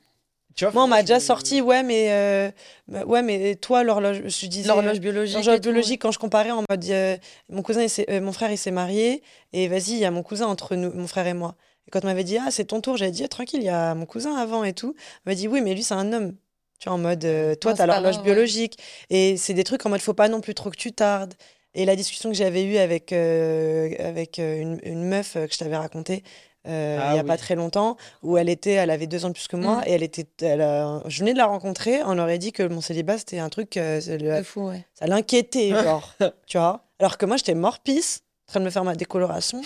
[0.56, 2.50] Tu vois, Moi, on m'a déjà sorti, ouais, mais, euh,
[2.86, 4.68] bah, ouais, mais toi, l'horloge, je disais.
[4.68, 5.34] L'horloge biologique.
[5.36, 7.16] L'horloge tout, biologique, quand je comparais en mode euh,
[7.48, 10.22] mon cousin, il euh, mon frère, il s'est marié, et vas-y, il y a mon
[10.22, 11.56] cousin entre nous, mon frère et moi.
[11.88, 13.68] Et quand on m'avait dit, ah, c'est ton tour, j'avais dit, Ah, tranquille, il y
[13.68, 14.94] a mon cousin avant et tout.
[15.26, 16.36] On m'a dit, oui, mais lui, c'est un homme.
[16.78, 18.22] Tu vois, en mode, euh, toi, t'as l'horloge ouais.
[18.22, 18.78] biologique.
[19.10, 21.34] Et c'est des trucs en mode, faut pas non plus trop que tu tardes.
[21.74, 25.58] Et la discussion que j'avais eue avec, euh, avec euh, une, une meuf que je
[25.58, 26.22] t'avais racontée
[26.66, 27.26] euh, Ah il y a oui.
[27.28, 29.82] pas très longtemps, où elle était, elle avait deux ans de plus que moi, Mm.
[29.86, 32.80] et elle était, elle a- je venais de la rencontrer, on aurait dit que mon
[32.80, 34.82] célibat, c'était un truc, euh, c'est le- De fou, ouais.
[34.94, 36.14] ça l'inquiétait, genre,
[36.46, 36.84] tu vois.
[37.00, 39.60] Alors que moi, j'étais mort-pisse, en train de me faire ma décoloration.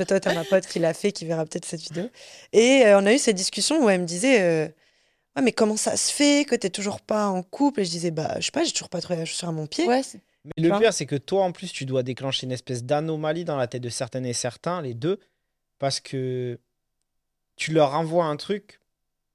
[0.00, 2.04] Out à ma pote qui l'a fait, qui verra peut-être cette vidéo.
[2.54, 4.68] Et euh, on a eu cette discussion où elle me disait euh,
[5.36, 7.80] Ouais, mais comment ça se fait que t'es toujours pas en couple?
[7.80, 9.66] Et je disais Bah, je sais pas, j'ai toujours pas trouvé la chaussure à mon
[9.66, 9.86] pied.
[9.86, 10.02] Ouais,
[10.44, 13.56] Mais le pire, c'est que toi, en plus, tu dois déclencher une espèce d'anomalie dans
[13.56, 15.18] la tête de certaines et certains, les deux,
[15.78, 16.58] parce que
[17.56, 18.80] tu leur envoies un truc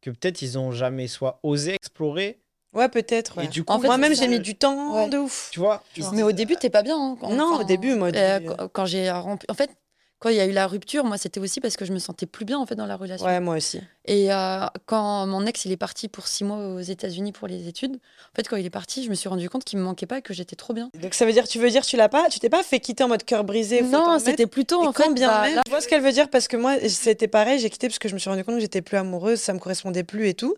[0.02, 2.40] que peut-être ils ont jamais soit osé explorer.
[2.74, 3.40] Ouais, peut-être.
[3.40, 3.48] Et ouais.
[3.48, 5.10] du coup, En fait, Moi-même, j'ai mis le- du temps Ouais.
[5.10, 5.50] de ouf.
[5.52, 6.12] tu vois, Tu vois.
[6.14, 6.96] Mais au début, t'es pas bien.
[6.98, 9.48] hein, quand- Non, au début, moi, euh, début, quand- quand j'ai rempli.
[9.50, 9.72] En fait,
[10.20, 12.26] quand il y a eu la rupture, moi, c'était aussi parce que je me sentais
[12.26, 13.26] plus bien en fait dans la relation.
[13.26, 13.82] Ouais, moi aussi.
[14.06, 17.68] Et euh, quand mon ex il est parti pour six mois aux États-Unis pour les
[17.68, 20.06] études, en fait, quand il est parti, je me suis rendu compte qu'il me manquait
[20.08, 20.90] pas et que j'étais trop bien.
[21.00, 23.04] Donc ça veut dire, tu veux dire, tu l'as pas, tu t'es pas fait quitter
[23.04, 25.14] en mode cœur brisé Non, c'était plutôt Et en fait.
[25.14, 26.30] bien bah, même, là- tu vois ce qu'elle veut dire?
[26.30, 28.62] Parce que moi c'était pareil, j'ai quitté parce que je me suis rendu compte que
[28.62, 30.56] j'étais plus amoureuse, ça me correspondait plus et tout.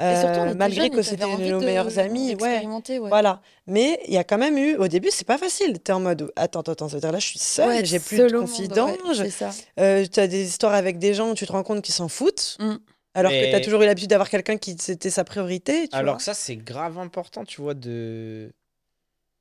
[0.00, 2.64] Et surtout, on Euh, malgré jeunes que c'était nos meilleurs amis, ouais.
[2.66, 2.98] ouais.
[3.08, 3.42] Voilà.
[3.66, 5.78] Mais il y a quand même eu, au début, c'est pas facile.
[5.80, 7.98] T'es en mode, attends, attends, attends, ça veut dire là, je suis seule, Ouais, j'ai
[8.00, 8.90] plus de confidents.
[9.06, 9.50] ouais, ça.
[9.78, 12.56] euh, t'as des histoires avec des gens où tu te rends compte qu'ils s'en foutent.
[12.60, 12.74] Mm.
[13.14, 15.88] Alors que Mais- t'as toujours eu l'habitude d'avoir quelqu'un qui c'était sa priorité.
[15.88, 16.18] Tu Alors vois.
[16.18, 18.52] que ça, c'est grave important, tu vois, de.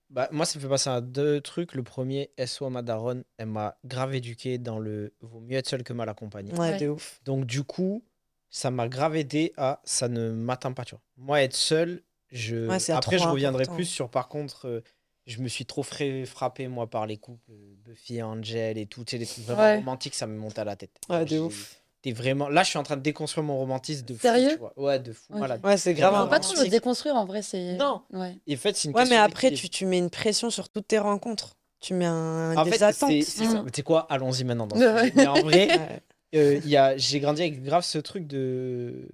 [0.09, 1.75] Bah, moi, ça me fait passer à deux trucs.
[1.75, 5.93] Le premier, SO Madaron, elle m'a grave éduqué dans le vaut mieux être seul que
[5.93, 6.51] mal accompagné.
[6.53, 6.77] Ouais, Ouais.
[6.77, 7.19] de ouf.
[7.25, 8.01] Donc, du coup,
[8.49, 11.01] ça m'a grave aidé à ça ne m'atteint pas, tu vois.
[11.17, 12.67] Moi, être seul, je.
[12.67, 13.75] Ouais, Après, je reviendrai important.
[13.75, 14.83] plus sur, par contre, euh,
[15.27, 18.85] je me suis trop fra- frappé, moi, par les couples euh, Buffy et Angel et
[18.87, 19.75] tout, tu sais, les trucs vraiment Ouais.
[19.77, 20.91] romantiques, ça me monte à la tête.
[21.09, 21.75] Ouais, de ouf.
[22.01, 22.47] T'es vraiment.
[22.47, 24.21] Là, je suis en train de déconstruire mon romantisme de fou.
[24.21, 24.51] Sérieux?
[24.53, 24.73] tu vois.
[24.77, 25.37] Ouais, de fou.
[25.37, 25.59] Malade.
[25.65, 26.23] Ouais, c'est On grave.
[26.23, 27.73] Peut pas trop le déconstruire en vrai, c'est.
[27.75, 28.03] Non.
[28.13, 28.37] Ouais.
[28.47, 30.69] Et en fait, c'est une Ouais, mais question après, tu, tu mets une pression sur
[30.69, 31.57] toutes tes rencontres.
[31.81, 33.11] Tu mets un, En des fait, attentes.
[33.23, 33.43] c'est.
[33.45, 33.67] Mm.
[33.75, 34.07] Sais quoi?
[34.09, 34.67] Allons-y maintenant.
[34.67, 35.11] Dans ce.
[35.15, 35.67] Mais en vrai.
[36.35, 39.07] euh, il y a- j'ai grandi avec grave ce truc de.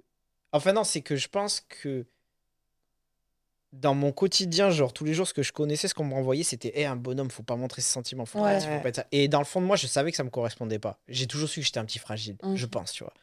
[0.52, 2.06] Enfin, non, c'est que je pense que
[3.74, 6.44] dans mon quotidien, genre tous les jours, ce que je connaissais, ce qu'on me renvoyait,
[6.44, 8.54] c'était Eh, un bonhomme, faut pas montrer ses sentiments, faut, pas Ouais.
[8.56, 9.08] être ci, faut pas être ça.
[9.12, 10.98] Et dans le fond de moi, je savais que ça me correspondait pas.
[11.10, 12.56] J'ai toujours su que j'étais un petit fragile, Mhm.
[12.56, 13.14] je pense, tu vois.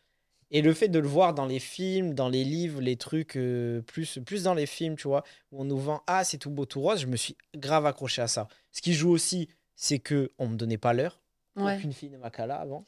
[0.51, 3.81] Et le fait de le voir dans les films, dans les livres, les trucs, euh,
[3.81, 6.67] plus, plus dans les films, tu vois, où on nous vend Ah, c'est tout beau,
[6.67, 8.49] tout rose, je me suis grave accroché à ça.
[8.73, 11.23] Ce qui joue aussi, c'est que on me donnait pas l'heure.
[11.57, 11.77] Ouais.
[11.79, 12.85] Aucune fille ne m'a calé avant.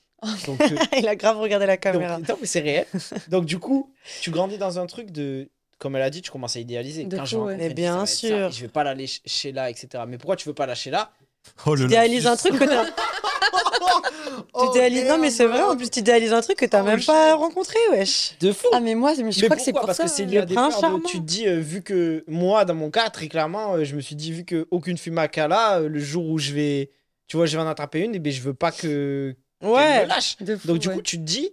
[0.47, 2.19] Donc, euh, Il a grave regardé la caméra.
[2.19, 2.87] donc, non, mais c'est réel.
[3.29, 5.49] Donc, du coup, tu grandis dans un truc de.
[5.79, 7.05] Comme elle a dit, tu commences à idéaliser.
[7.05, 7.57] De Quand je ouais.
[7.57, 8.49] Mais bien ça, sûr.
[8.49, 10.05] et je vais pas l'aller ch- chez là, etc.
[10.07, 11.11] Mais pourquoi tu veux pas la chez là
[11.67, 12.85] Oh, le T'idéalises un truc que t'as.
[14.53, 17.03] Oh, T'idéalises- non, mais c'est vrai, en plus, t'idéalises un truc que t'as Oh, même
[17.03, 18.35] pas rencontré, wesh.
[18.41, 20.05] De fou Ah, mais moi, je mais crois que c'est pour Parce ça.
[20.05, 21.01] que c'est lié à Le prince charmant.
[21.01, 24.01] Tu te dis, euh, vu que moi, dans mon cas, très clairement, euh, je me
[24.01, 26.91] suis dit, vu qu'aucune m'a cala, euh, le jour où je vais.
[27.27, 29.35] Tu vois, je vais en attraper une, et ben je veux pas que.
[29.73, 30.07] Ouais.
[30.07, 30.37] lâche.
[30.39, 30.95] De fou, Donc, du ouais.
[30.95, 31.51] coup, tu te dis.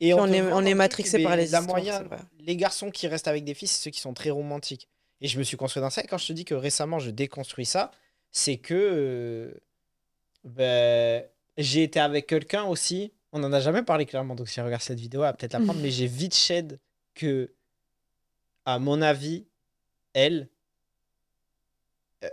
[0.00, 2.04] Et on est- on est matrixé par les histoires, moyen-.
[2.40, 4.88] Les garçons qui restent avec des filles, c'est ceux qui sont très romantiques.
[5.20, 6.02] Et je me suis construit dans ça.
[6.02, 7.90] Et quand je te dis que récemment, je déconstruis ça,
[8.30, 8.74] c'est que.
[8.74, 9.54] euh,
[10.44, 11.24] ben,
[11.56, 13.12] j'ai été avec quelqu'un aussi.
[13.32, 14.34] On n'en a jamais parlé clairement.
[14.34, 15.80] Donc, si elle regarde cette vidéo, elle va peut-être la prendre.
[15.82, 16.78] mais j'ai vite shed
[17.14, 17.52] que,
[18.64, 19.46] à mon avis,
[20.12, 20.48] elle.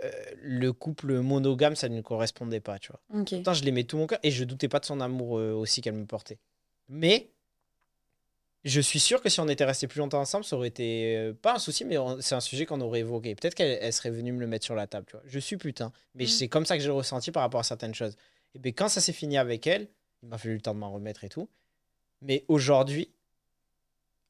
[0.04, 0.10] Euh,
[0.42, 3.00] le couple monogame, ça ne correspondait pas, tu vois.
[3.20, 3.30] Ok.
[3.30, 5.80] Pourtant, je l'aimais tout mon cœur et je doutais pas de son amour euh, aussi
[5.80, 6.38] qu'elle me portait.
[6.88, 7.30] Mais
[8.64, 11.32] je suis sûr que si on était resté plus longtemps ensemble, ça aurait été euh,
[11.34, 13.34] pas un souci, mais c'est un sujet qu'on aurait évoqué.
[13.34, 15.22] Peut-être qu'elle elle serait venue me le mettre sur la table, tu vois.
[15.26, 16.28] Je suis putain, mais Mm.
[16.28, 18.16] c'est comme ça que j'ai ressenti par rapport à certaines choses.
[18.54, 19.88] Et bien quand ça s'est fini avec elle,
[20.22, 21.48] Il m'a fallu le temps de m'en remettre et tout.
[22.20, 23.10] Mais aujourd'hui,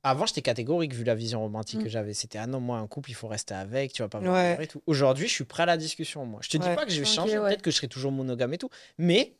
[0.05, 1.83] avant, j'étais catégorique vu la vision romantique Mm.
[1.85, 2.15] que j'avais.
[2.15, 4.49] C'était ah non, moi, un couple, il faut rester avec, tu vas pas me Ouais.
[4.55, 4.83] voir et tout.
[4.87, 6.41] Aujourd'hui, je suis prêt à la discussion, moi.
[6.43, 6.75] Je te dis Ouais.
[6.75, 7.49] pas que je vais changer, ouais.
[7.51, 8.71] peut-être que je serai toujours monogame et tout.
[8.99, 9.35] Mais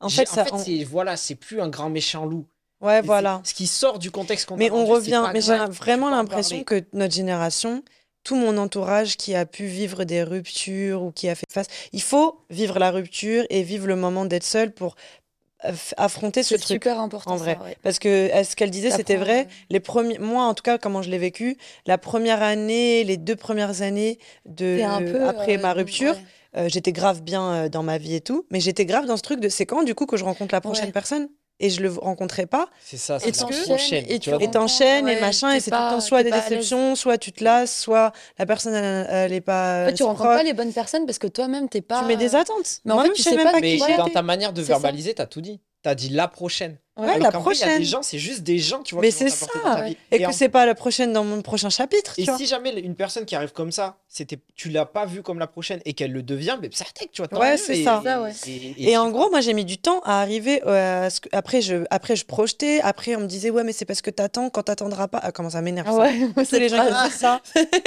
[0.00, 2.46] En fait, ça, on- c'est voilà, c'est plus un grand méchant loup.
[2.80, 3.40] ouais, Et voilà.
[3.44, 5.24] Ce qui sort du contexte qu'on Mais a on revient.
[5.32, 7.82] Mais j'ai vraiment l'impression que notre génération,
[8.22, 12.02] tout mon entourage qui a pu vivre des ruptures ou qui a fait face, il
[12.02, 14.96] faut vivre la rupture et vivre le moment d'être seul pour
[15.96, 16.66] affronter ce truc.
[16.66, 17.32] super important.
[17.32, 17.54] en vrai.
[17.54, 17.76] ça, ouais.
[17.82, 19.38] Parce que euh, ce qu'elle disait, c'était vrai.
[19.40, 19.48] ouais.
[19.70, 23.36] Les premiers, moi, en tout cas, comment je l'ai vécu, la première année, les deux
[23.36, 26.24] premières années de T'es un peu, après euh, ma rupture, ouais.
[26.56, 29.22] euh, j'étais grave bien euh, dans ma vie et tout, mais j'étais grave dans ce
[29.22, 31.28] truc de c'est quand du coup que je rencontre la prochaine personne?
[31.60, 34.04] Et je le rencontrerai pas C'est ça, Et c'est t'enchaînes, prochaine.
[34.08, 37.16] et tu tu t'enchaînes et machin et c'est tout le temps soit des déceptions, soit
[37.18, 40.42] tu te lasses, soit la personne elle, elle est pas En fait, tu rencontres pas
[40.42, 42.00] les bonnes personnes parce que toi-même, t'es pas.
[42.00, 42.80] tu mets des attentes.
[42.84, 43.96] Mais en fait, tu sais même pas Mais qui Voilà.
[43.96, 45.60] dans ta manière de verbaliser, t'as tout dit.
[45.82, 46.78] T'as dit la prochaine.
[46.98, 47.82] Ouais, Alors la vrai, il y a des prochaine.
[47.84, 49.02] gens, c'est juste des gens, tu vois.
[49.02, 49.88] Mais c'est ça, dans ta ouais.
[49.90, 49.96] vie.
[50.12, 52.38] Et en- que c'est pas la prochaine dans mon prochain chapitre, Et tu vois.
[52.38, 55.46] si jamais une personne qui arrive comme ça, c'était, tu l'as pas vue comme la
[55.46, 57.38] prochaine et qu'elle le devient, mais ça tu vois.
[57.38, 58.00] Ouais, c'est et- ça.
[58.02, 58.32] Ça, ouais.
[58.46, 61.28] Et, Et en gros, moi, j'ai mis du temps à arriver euh, à ce que-
[61.32, 64.48] après je après je projetais, après on me disait ouais, mais c'est parce que t'attends
[64.48, 65.20] quand t'attendras pas.
[65.22, 65.98] Ah, comment ça m'énerve Ah ça.
[65.98, 67.42] ouais, Tous les gens qui disent ça.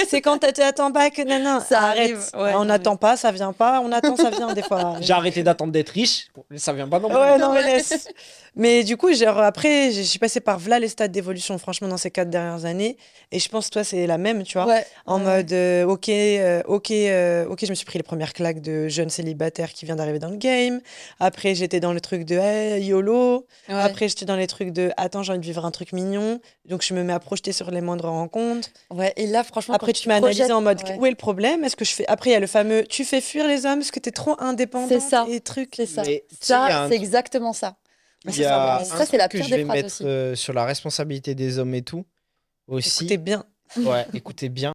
[0.08, 1.62] C'est quand t'att- t'attends pas que nanan.
[1.67, 1.98] Ça arrête.
[2.12, 3.82] arrive, ouais, on non, n'attend pas, ça vient pas.
[3.84, 4.98] On attend, ça vient des fois.
[5.02, 7.17] j'ai arrêté d'attendre d'être riche, ça vient pas non plus.
[7.17, 8.08] Ouais, non, mais laisse.
[8.56, 11.98] Mais du coup, genre, après, je suis passée par voilà les stades d'évolution, franchement, dans
[11.98, 12.98] ces quatre dernières années.
[13.32, 14.68] Et je pense que toi, c'est la même, tu vois.
[14.68, 14.86] Ouais.
[15.08, 15.38] En ouais.
[15.38, 18.88] mode, euh, ok, euh, ok, euh, ok, je me suis pris les premières claques de
[18.88, 20.82] jeune célibataire qui vient d'arriver dans le game.
[21.20, 23.48] Après, j'étais dans le truc de hey, YOLO.
[23.68, 23.76] Ouais.
[23.76, 26.40] Après, j'étais dans les trucs de attends, j'ai envie de vivre un truc mignon.
[26.66, 28.70] Donc, je me mets à projeter sur les moindres rencontres.
[28.92, 30.98] Ouais, et là, franchement, Après, tu m'as analysé en mode ouais.
[31.00, 31.64] où est le problème?
[31.64, 32.06] Est-ce que je fais.
[32.08, 34.36] Après, il y a le fameux tu fais fuir les hommes parce que t'es trop
[34.40, 35.26] indépendante C'est ça.
[35.30, 35.74] et trucs.
[35.76, 36.04] C'est ça.
[36.06, 37.76] Mais Ça, c'est exactement ça.
[38.25, 40.03] Il c'est y ça, a un ça, c'est la truc que je vais mettre aussi.
[40.05, 42.05] euh, sur la responsabilité des hommes et tout.
[42.67, 43.03] Aussi.
[43.05, 43.45] Écoutez bien.
[43.77, 44.73] Ouais, écoutez bien.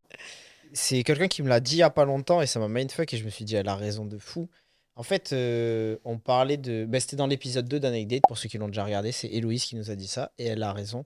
[0.73, 3.13] C'est quelqu'un qui me l'a dit il y a pas longtemps et ça m'a mindfuck
[3.13, 4.49] et je me suis dit, elle a raison de fou.
[4.97, 6.85] En fait, euh, on parlait de.
[6.85, 9.11] ben, C'était dans l'épisode 2 d'Anecdate, pour ceux qui l'ont déjà regardé.
[9.13, 11.05] C'est Héloïse qui nous a dit ça et elle a raison.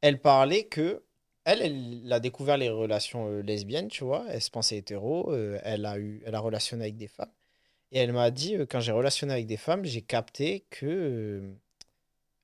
[0.00, 1.02] Elle parlait que.
[1.44, 4.26] Elle, elle a découvert les relations euh, lesbiennes, tu vois.
[4.28, 5.32] Elle se pensait hétéro.
[5.32, 7.30] euh, elle, a eu, elle a relationné avec des femmes.
[7.92, 11.52] Et elle m'a dit, euh, quand j'ai relationné avec des femmes, j'ai capté que euh,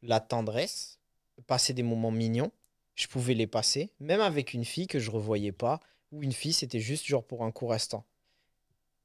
[0.02, 0.98] la tendresse,
[1.46, 2.52] passer des moments mignons,
[2.94, 5.80] je pouvais les passer, même avec une fille que je revoyais pas,
[6.12, 8.04] ou une fille, c'était juste genre pour un court instant.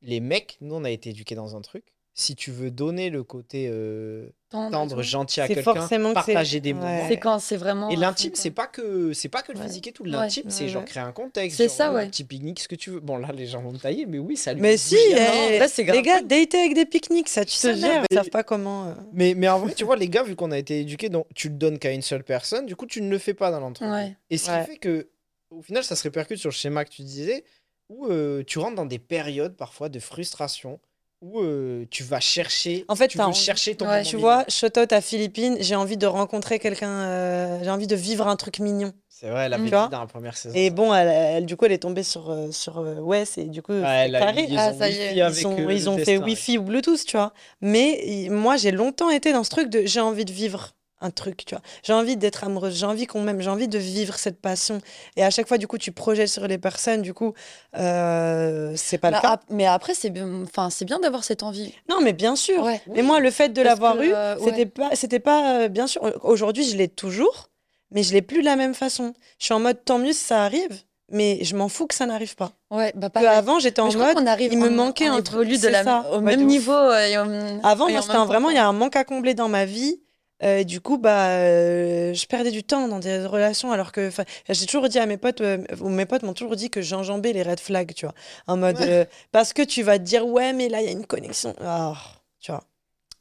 [0.02, 1.94] Les mecs, nous, on a été éduqués dans un truc.
[2.14, 6.80] Si tu veux donner le côté euh, Tendre, gentil à quelqu'un, que partager des ouais.
[6.80, 7.08] moments.
[7.08, 7.90] C'est quand c'est vraiment.
[7.90, 9.66] Et l'intime, c'est pas que c'est pas que le Ouais.
[9.66, 10.04] physique et tout.
[10.04, 10.10] Ouais.
[10.10, 11.56] L'intime, c'est Ouais, genre créer un contexte.
[11.56, 12.04] C'est ça, euh, ouais.
[12.04, 13.00] Un petit pique-nique, ce que tu veux.
[13.00, 15.60] Bon, là, les gens vont me tailler, mais oui, ça lui Mais si, eh, Non,
[15.60, 18.44] là, c'est grave les gars, dater avec des pique-niques, ça, tu sais, Ils savent pas
[18.44, 18.88] comment.
[18.88, 18.94] euh.
[19.14, 21.48] Mais, mais en vrai, tu vois, les gars, vu qu'on a été éduqués, donc tu
[21.48, 23.90] le donnes qu'à une seule personne, du coup, tu ne le fais pas dans l'entreprise.
[23.94, 24.18] Ouais.
[24.30, 24.66] Et ce Ouais.
[24.66, 25.08] qui fait que,
[25.50, 27.46] au final, ça se répercute sur le schéma que tu disais,
[27.88, 30.82] où euh, tu rentres dans des périodes parfois de frustration,
[31.22, 34.28] où euh, tu vas chercher, En fait, tu veux envie- chercher ton Ouais, Tu mignon.
[34.28, 38.28] vois, shout out à Philippines, j'ai envie de rencontrer quelqu'un, euh, j'ai envie de vivre
[38.28, 38.92] un truc mignon.
[39.08, 40.56] C'est vrai, elle avait Tu dit vois dans la première saison.
[40.58, 43.62] Et bon, elle, elle- du coup, elle est tombée sur, euh, sur Wes et du
[43.62, 44.20] coup, Ouais, elle a
[44.58, 45.12] Ah, ça y est.
[45.14, 47.32] Wi-Fi Ils, euh, ils ont fait Wi-Fi ou Bluetooth, tu vois.
[47.62, 51.46] Mais moi, j'ai longtemps été dans ce truc de j'ai envie de vivre un truc,
[51.46, 51.62] tu vois.
[51.84, 54.80] J'ai envie d'être amoureuse, j'ai envie qu'on m'aime, j'ai envie de vivre cette passion.
[55.16, 57.34] Et à chaque fois, du coup, tu projettes sur les personnes, du coup,
[57.78, 59.32] euh, c'est pas Bah, le cas.
[59.34, 61.74] ap- mais après, c'est bien, enfin, c'est bien d'avoir cette envie.
[61.90, 62.64] Non, mais bien sûr.
[62.64, 62.82] Ouais.
[62.88, 64.44] Mais moi, le fait de l'avoir que, eu, euh, ouais.
[64.46, 66.02] c'était pas, c'était pas, euh, bien sûr.
[66.24, 67.50] Aujourd'hui, je l'ai toujours,
[67.92, 69.14] mais je l'ai plus de la même façon.
[69.40, 72.06] Je suis en mode tant mieux si ça arrive, mais je m'en fous que ça
[72.06, 72.52] n'arrive pas.
[72.70, 73.28] Ouais, bah Que pareil.
[73.30, 74.28] avant, j'étais en je mode.
[74.28, 76.06] arrive, il me manquait un truc, de c'est la, ça.
[76.12, 76.72] au Ouais, même niveau.
[76.94, 77.16] et
[77.64, 80.00] Avant, et moi, c'était vraiment, il y a un manque à combler dans ma vie.
[80.44, 84.10] Euh, du coup, bah, euh, je perdais du temps dans des relations, alors que
[84.50, 87.34] j'ai toujours dit à mes potes, euh, ou mes potes m'ont toujours dit que j'enjambais
[87.34, 88.16] les red flags, tu vois.
[88.48, 89.08] En mode, Ouais.
[89.32, 91.56] parce que tu vas te dire, ouais, mais là, il y a une connexion.
[91.62, 91.94] Ah,
[92.40, 92.64] tu vois.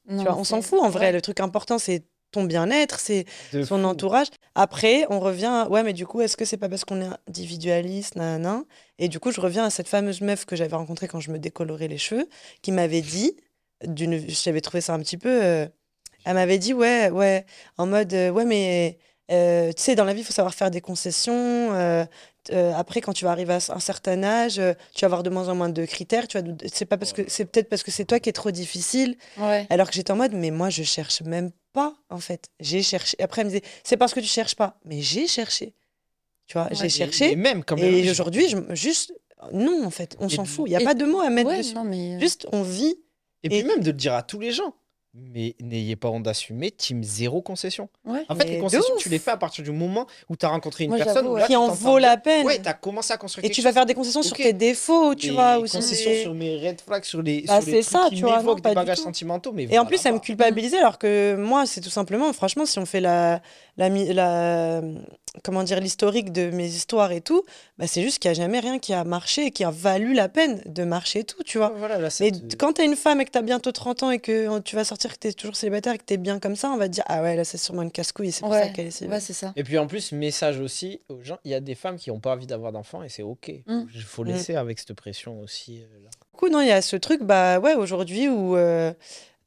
[0.09, 1.07] Non, Tu vois, on s'en fout en vrai.
[1.07, 1.13] ouais.
[1.13, 3.75] Le truc important, c'est ton bien-être, c'est son fou.
[3.85, 4.29] entourage.
[4.55, 7.09] Après, on revient, à, ouais, mais du coup, est-ce que c'est pas parce qu'on est
[7.29, 8.63] individualiste, nanana
[8.99, 11.39] Et du coup, je reviens à cette fameuse meuf que j'avais rencontrée quand je me
[11.39, 12.29] décolorais les cheveux,
[12.63, 13.37] qui m'avait dit,
[13.85, 15.67] d'une, j'avais trouvé ça un petit peu,
[16.25, 17.47] elle m'avait dit, ouais, ouais,
[17.79, 18.99] en mode, euh, ouais, mais
[19.31, 21.35] euh, tu sais, dans la vie, il faut savoir faire des concessions.
[21.73, 22.05] euh,
[22.53, 25.31] euh, après, quand tu vas arriver à un certain âge, euh, tu vas avoir de
[25.31, 26.27] moins en moins de critères.
[26.27, 28.51] Tu vas, c'est pas parce que c'est peut-être parce que c'est toi qui es trop
[28.51, 29.17] difficile.
[29.39, 29.67] Ouais.
[29.71, 32.49] Alors que j'étais en mode, mais moi, je cherche même pas, en fait.
[32.59, 33.17] J'ai cherché.
[33.23, 34.79] Après, elle me disait, c'est parce que tu cherches pas.
[34.85, 35.75] Mais j'ai cherché.
[36.47, 36.75] Tu vois, Ouais.
[36.75, 37.33] j'ai cherché.
[37.33, 37.95] Et, même quand même.
[37.95, 39.13] Et aujourd'hui, je, juste,
[39.53, 40.65] non, en fait, on Et s'en fout.
[40.67, 41.75] Il n'y a et- pas de mots à mettre Ouais, dessus.
[41.75, 42.19] non, mais...
[42.19, 42.97] Juste, on vit.
[43.45, 44.75] Et puis même de le dire à tous les gens.
[45.13, 47.89] Mais n'ayez pas honte d'assumer, team zéro concession.
[48.05, 48.23] Ouais.
[48.29, 50.85] En fait, les concessions, tu les fais à partir du moment où tu as rencontré
[50.85, 52.47] une Moi, personne là, qui en vaut la peine.
[52.47, 55.15] Ouais, tu as commencé à construire et tu vas faire des concessions sur tes défauts,
[55.17, 55.59] tu Des vois.
[55.59, 58.03] Ou sur concessions des- sur mes red flags, sur les, Bah, sur les c'est trucs
[58.03, 59.51] ça, qui tu vois, non, des bagages sentimentaux.
[59.53, 62.79] Mais Et en plus, ça me culpabilisait, alors que moi, c'est tout simplement, franchement, si
[62.79, 63.43] on fait la,
[63.89, 64.83] la, la
[65.45, 67.45] comment dire, l'historique de mes histoires et tout,
[67.79, 70.13] bah, c'est juste qu'il n'y a jamais rien qui a marché et qui a valu
[70.13, 71.73] la peine de marcher et tout, tu vois.
[71.77, 74.33] Voilà, là, Mais quand t'es une femme et que t'as bientôt 30 ans et que
[74.57, 76.77] euh, tu vas sortir, que t'es toujours célibataire et que t'es bien comme ça, on
[76.77, 78.91] va te dire, ah ouais, là, c'est sûrement une casse-couille, c'est pour ça qu'elle est
[78.91, 79.21] célibataire.
[79.21, 79.53] ouais, c'est ça.
[79.57, 82.21] Et puis en plus, message aussi aux gens, il y a des femmes qui n'ont
[82.21, 83.53] pas envie d'avoir d'enfants et c'est ok.
[83.67, 83.83] Mm.
[83.95, 84.29] Il faut Mm.
[84.29, 85.79] laisser avec cette pression aussi.
[85.83, 86.11] euh, là.
[86.33, 88.93] Du coup, non, il y a ce truc, bah ouais, aujourd'hui où, euh,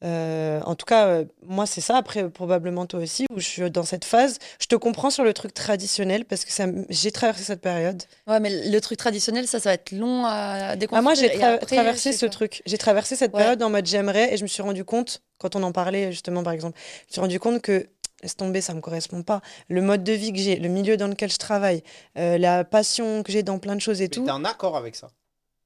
[0.04, 1.96] euh, en tout cas, euh, moi, c'est ça.
[1.98, 4.38] Après, probablement toi aussi, où je suis dans cette phase.
[4.60, 8.04] Je te comprends sur le truc traditionnel parce que ça, j'ai traversé cette période.
[8.28, 11.00] Ouais, mais le truc traditionnel, ça, ça va être long à déconstruire.
[11.00, 12.62] Ah, moi, j'ai et tra- après, traversé ce truc.
[12.66, 13.39] J'ai traversé cette Ouais.
[13.39, 16.44] période en mode j'aimerais et je me suis rendu compte, quand on en parlait justement,
[16.44, 17.88] par exemple, je me suis rendu compte que
[18.22, 19.42] laisse tomber, ça me correspond pas.
[19.68, 21.84] Le mode de vie que j'ai, le milieu dans lequel je travaille,
[22.18, 24.24] euh, la passion que j'ai dans plein de choses et Mais tout.
[24.26, 25.08] t'es en accord avec ça?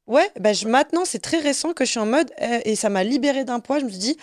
[0.08, 2.89] Ouais, bah, je, maintenant, c'est très récent que je suis en mode, euh, et ça
[2.89, 3.80] m'a libéré d'un poids.
[3.80, 4.17] Je me suis dit,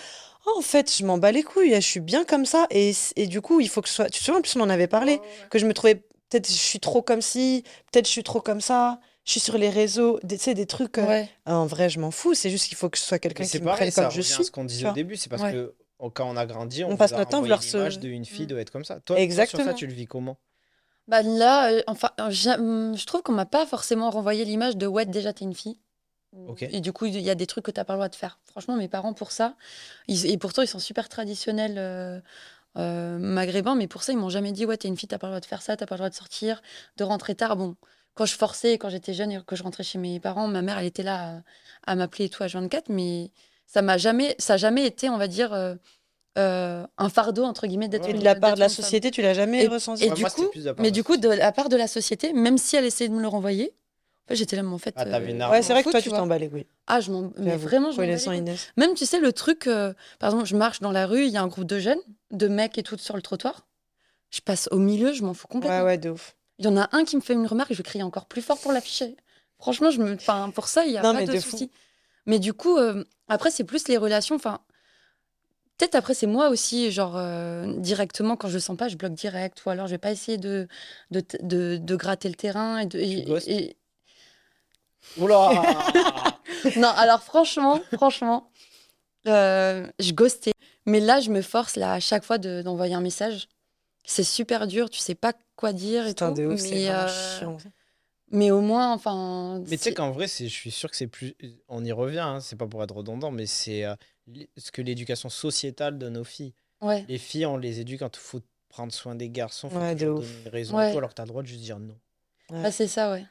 [0.47, 2.66] oh, en fait, je m'en bats les couilles, je suis bien comme ça.
[2.70, 4.07] Et, et du coup, il faut que je sois.
[4.07, 5.20] Tu te souviens, en plus, on en avait parlé,
[5.51, 8.61] que je me trouvais, peut-être, je suis trop comme ci, peut-être, je suis trop comme
[8.61, 8.99] ça.
[9.27, 10.99] Je suis sur les réseaux, des- tu sais, des trucs.
[10.99, 11.29] euh, Ouais.
[11.47, 12.35] En vrai, je m'en fous.
[12.35, 14.03] C'est juste qu'il faut que je sois quelqu'un Mais qui c'est me pareil, prenne ça
[14.03, 14.44] comme je revient à suis.
[14.44, 14.94] ce qu'on disait au vois.
[14.94, 15.53] début, c'est parce Ouais.
[15.53, 17.99] que oh, quand on a grandi, on, passe a notre temps à vouloir se- l'image
[18.01, 18.97] d'une fille doit être comme ça.
[18.97, 19.64] Toi, toi, sur Exactement.
[19.64, 20.37] ça, tu le vis comment?
[21.09, 24.87] Bah là, euh, enfin, euh, hum, je trouve qu'on m'a pas forcément renvoyé l'image de
[24.87, 25.79] ouais, déjà t'es une fille.
[26.71, 28.40] Et du coup, il y a des trucs que t'as pas le droit de faire.
[28.45, 29.57] Franchement, mes parents, pour ça,
[30.09, 32.21] ils- et pourtant, ils sont super traditionnels euh,
[32.79, 35.29] euh, maghrébins, mais pour ça, ils m'ont jamais dit ouais, t'es une fille, t'as pas
[35.29, 36.62] le droit de faire ça, t'as pas le droit de sortir,
[36.99, 37.57] de rentrer tard.
[37.57, 37.77] Bon,
[38.14, 40.79] quand je forçais, quand j'étais jeune et que je rentrais chez mes parents, ma mère,
[40.79, 41.43] elle était là
[41.87, 43.33] à, à m'appeler et tout à 24, mais
[43.67, 45.53] ça m'a jamais, ça a jamais été, on va dire,
[46.38, 48.12] euh, un fardeau entre guillemets d'être Ouais.
[48.14, 48.75] De la part de la femme.
[48.85, 51.29] société, tu l'as jamais Et- ressenti Et Ouais, du moi, coup, mais du coup, de
[51.29, 53.73] la part de la société, même si elle essayait de me le renvoyer,
[54.25, 54.94] en fait, j'étais là, mais en fait.
[54.97, 55.53] Ah, t'avais une euh, arme.
[55.53, 56.66] Ouais, je c'est vrai que toi, tu t'en bats les couilles.
[56.87, 57.31] Ah, je m'en.
[57.37, 58.01] Mais vraiment, je.
[58.77, 61.37] Même, tu sais, le truc, euh, par exemple, je marche dans la rue, il y
[61.37, 63.66] a un groupe de jeunes, de mecs et tout sur le trottoir.
[64.31, 65.79] Je passe au milieu, je m'en fous complètement.
[65.81, 66.35] Ouais, ouais, de ouf.
[66.59, 68.27] Il y en a un qui me fait une remarque et je vais crier encore
[68.27, 69.16] plus fort pour l'afficher.
[69.59, 70.14] Franchement, je me...
[70.14, 71.70] enfin, pour ça, il n'y a Non, pas de, de souci.
[72.27, 74.35] Mais du coup, euh, après, c'est plus les relations.
[74.37, 74.61] Enfin,
[75.78, 79.14] peut-être après, c'est moi aussi, genre, euh, directement, quand je le sens pas, je bloque
[79.14, 79.64] direct.
[79.66, 80.68] Ou alors, je vais pas essayer de,
[81.10, 82.78] de, de, de gratter le terrain.
[82.78, 83.76] Et de, et-
[85.18, 85.50] Oula
[86.76, 88.50] Non, alors franchement, franchement,
[89.26, 90.52] euh, je ghostais.
[90.87, 93.48] Mais là, je me force là, à chaque fois de- d'envoyer un message.
[94.06, 96.42] C'est super dur, tu sais pas quoi dire et Putain, tout.
[96.42, 97.56] de ouf, c'est mais, euh, chiant.
[98.30, 99.60] mais au moins, enfin.
[99.66, 101.34] Mais tu sais qu'en vrai, c'est- je suis sûr que c'est plus.
[101.68, 103.94] On y revient, hein, c'est pas pour être redondant, mais c'est euh,
[104.56, 106.54] ce que l'éducation sociétale donne aux filles.
[106.80, 107.04] Ouais.
[107.08, 110.06] Les filles, on les éduque quand il faut prendre soin des garçons, faut Ouais, de
[110.06, 110.92] donner raison, Ouais.
[110.92, 111.96] tout, alors que t'as le droit de juste dire non.
[112.50, 113.24] Bah, c'est ça, ouais.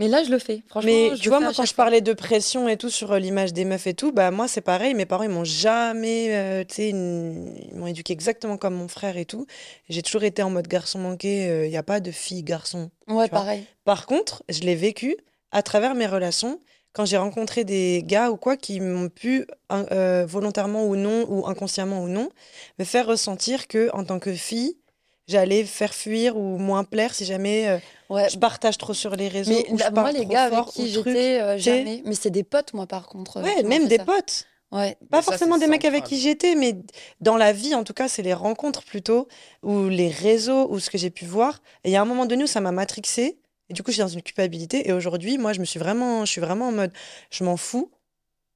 [0.00, 0.62] Mais là, je le fais.
[0.68, 3.18] Franchement, Mais je tu vois, moi, quand je parlais de pression et tout sur euh,
[3.18, 4.94] l'image des meufs et tout, bah moi, c'est pareil.
[4.94, 8.86] Mes parents, ils m'ont jamais, euh, tu sais, une- ils m'ont éduqué exactement comme mon
[8.86, 9.46] frère et tout.
[9.88, 11.64] J'ai toujours été en mode garçon manqué.
[11.64, 12.90] Il n'y a pas de fille garçon.
[13.08, 13.40] Ouais, tu vois.
[13.40, 13.64] pareil.
[13.84, 15.16] Par contre, je l'ai vécu
[15.50, 16.60] à travers mes relations.
[16.92, 21.26] Quand j'ai rencontré des gars ou quoi qui m'ont pu, hein, euh, volontairement ou non,
[21.28, 22.30] ou inconsciemment ou non,
[22.78, 24.76] me faire ressentir que en tant que fille,
[25.28, 27.78] j'allais faire fuir ou moins plaire si jamais euh,
[28.10, 28.28] Ouais.
[28.30, 30.44] je partage trop sur les réseaux Mais ou je là, moi, parle les trop gars
[30.44, 32.02] avec qui j'étais, euh, jamais.
[32.06, 33.36] Mais c'est des potes, moi, par contre.
[33.36, 34.04] euh, Ouais, même des ça.
[34.06, 34.46] potes.
[34.72, 34.96] Ouais.
[35.10, 36.74] Pas ça, forcément des mecs avec qui j'étais, mais
[37.20, 39.28] dans la vie, en tout cas, c'est les rencontres plutôt,
[39.62, 41.60] ou les réseaux, ou ce que j'ai pu voir.
[41.84, 43.94] Et il y a un moment donné où ça m'a matrixé, et du coup, je
[43.96, 44.88] suis dans une culpabilité.
[44.88, 46.92] Et aujourd'hui, moi, je me suis vraiment, je suis vraiment en mode,
[47.30, 47.90] je m'en fous.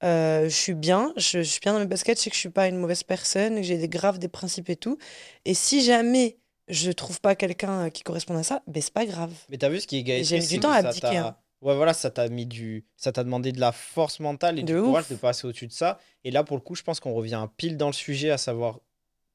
[0.05, 2.41] Euh, je suis bien, je, je suis bien dans mes baskets, je sais que je
[2.41, 4.99] suis pas une mauvaise personne, que j'ai des graves, des principes et tout.
[5.45, 9.07] Et si jamais je trouve pas quelqu'un euh, qui corresponde à ça, ben c'est pas
[9.07, 9.33] grave.
[9.49, 11.37] Mais t'as vu ce qui est gaieté j'ai du temps à abdiquer, hein.
[11.61, 12.85] Ouais, voilà, ça t'a mis du.
[12.97, 15.11] Ça t'a demandé de la force mentale et De du courage ouf.
[15.13, 16.01] de passer au-dessus de ça.
[16.25, 18.81] Et là, pour le coup, je pense qu'on revient pile dans le sujet, à savoir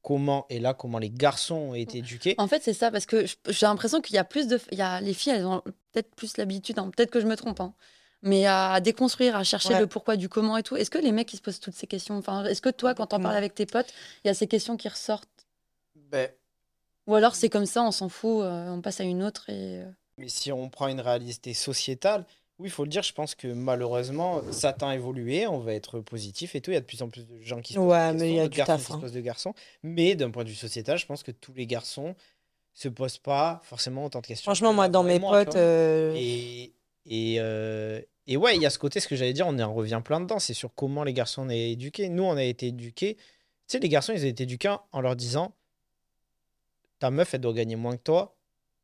[0.08, 2.36] comment, et là, comment les garçons ont été éduqués.
[2.38, 4.58] En fait, c'est ça, parce que j'ai l'impression qu'il y a plus de.
[4.72, 7.36] Il y a, les filles, elles ont peut-être plus l'habitude, hein, peut-être que je me
[7.36, 7.74] trompe, hein,
[8.22, 9.80] mais à déconstruire, à chercher Ouais.
[9.82, 10.78] le pourquoi du comment et tout.
[10.78, 12.16] Est-ce que les mecs, ils se posent toutes ces questions?
[12.18, 13.94] Enfin, Est-ce que toi, quand t'en parles avec tes potes,
[14.24, 15.46] il y a ces questions qui ressortent?
[15.96, 16.30] Ben,
[17.08, 19.82] Ou alors c'est comme ça, on s'en fout, euh, on passe à une autre et.
[19.82, 22.26] euh, Mais si on prend une réalité sociétale,
[22.60, 25.74] oui, il faut le dire, je pense que malheureusement, ça tend à évoluer, on va
[25.74, 26.72] être positif et tout.
[26.72, 28.30] Il y a de plus en plus de gens qui se posent Ouais, des mais
[28.32, 29.00] il y questions, a d'autres du garçons taf, qui se hein.
[29.00, 29.54] posent de garçons.
[29.84, 32.16] Mais d'un point de vue sociétal, je pense que tous les garçons
[32.74, 34.50] se posent pas forcément autant de questions.
[34.52, 35.62] Franchement, que moi, dans toi et mes tu potes, vois.
[35.62, 36.74] euh, Et,
[37.06, 39.74] et, euh, et ouais, il y a ce côté, ce que j'allais dire, on en
[39.74, 42.10] revient plein dedans, c'est sur comment les garçons on est éduqués.
[42.10, 43.18] Nous, on a été éduqués,
[43.68, 45.54] sais, les garçons, ils étaient éduqués en leur disant
[47.00, 48.36] ta meuf, elle doit gagner moins que toi.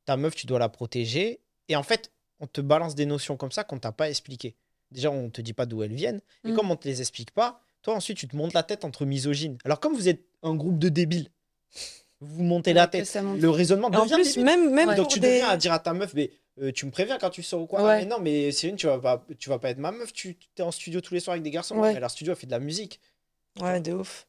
[0.06, 1.40] Ta meuf, tu dois la protéger.
[1.70, 2.12] Et en fait,
[2.44, 4.56] on te balance des notions comme ça qu'on t'a pas expliqué.
[4.92, 6.22] Déjà, on te dit pas d'où elles viennent.
[6.46, 6.56] Et Mm.
[6.56, 9.58] comme on te les explique pas, toi, ensuite, tu te montes la tête entre misogynes.
[9.66, 11.30] Alors, comme vous êtes un groupe de débiles,
[12.22, 13.16] vous montez la Ouais, tête.
[13.24, 13.40] monte.
[13.40, 14.44] Le raisonnement en devient plus, débile.
[14.46, 14.96] même, même Ouais.
[14.96, 16.32] Donc tu des- deviens à dire à ta meuf, mais
[16.62, 17.98] euh, tu me préviens quand tu sors ou quoi Ah.
[17.98, 20.14] Mais non, mais Céline, tu vas pas, tu vas pas être ma meuf.
[20.14, 21.80] Tu es en studio tous les soirs avec des garçons.
[21.82, 23.00] Mais leur studio elle fait de la musique.
[23.60, 24.28] Ouais, de ouf.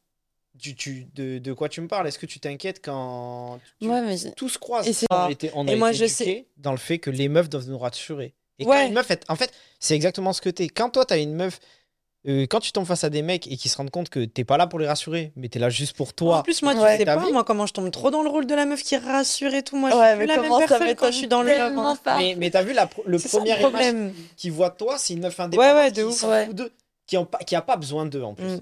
[0.57, 2.07] Tu, tu, de, de quoi tu me parles?
[2.07, 5.51] Est-ce que tu t'inquiètes quand tu- Ouais, mais tout se croise Et On a été,
[5.53, 7.77] on a Et moi, été je éduqués dans le fait que les meufs doivent nous
[7.77, 8.33] rassurer.
[8.59, 8.87] Et quand Ouais.
[8.87, 10.69] une meuf, est- en fait, c'est exactement ce que t'es.
[10.69, 11.59] Quand toi, t'as une meuf,
[12.27, 14.45] euh, quand tu tombes face à des mecs et qui se rendent compte que t'es
[14.45, 16.37] pas là pour les rassurer, mais t'es là juste pour toi.
[16.37, 16.97] En plus, moi, tu Ouais.
[16.97, 19.53] sais pas, moi, comment je tombe trop dans le rôle de la meuf qui rassure
[19.53, 19.75] et tout.
[19.75, 21.97] Moi, je Ouais, suis mais la même personne quand je suis dans le love.
[22.17, 24.13] Mais, mais t'as vu la, pr- le premier problème.
[24.37, 26.25] qui voit de toi, c'est une meuf indépendante Ouais, ouais, de qui ouf.
[27.07, 28.45] qui, ont pas, qui a pas besoin d'eux en plus.
[28.45, 28.59] Mm.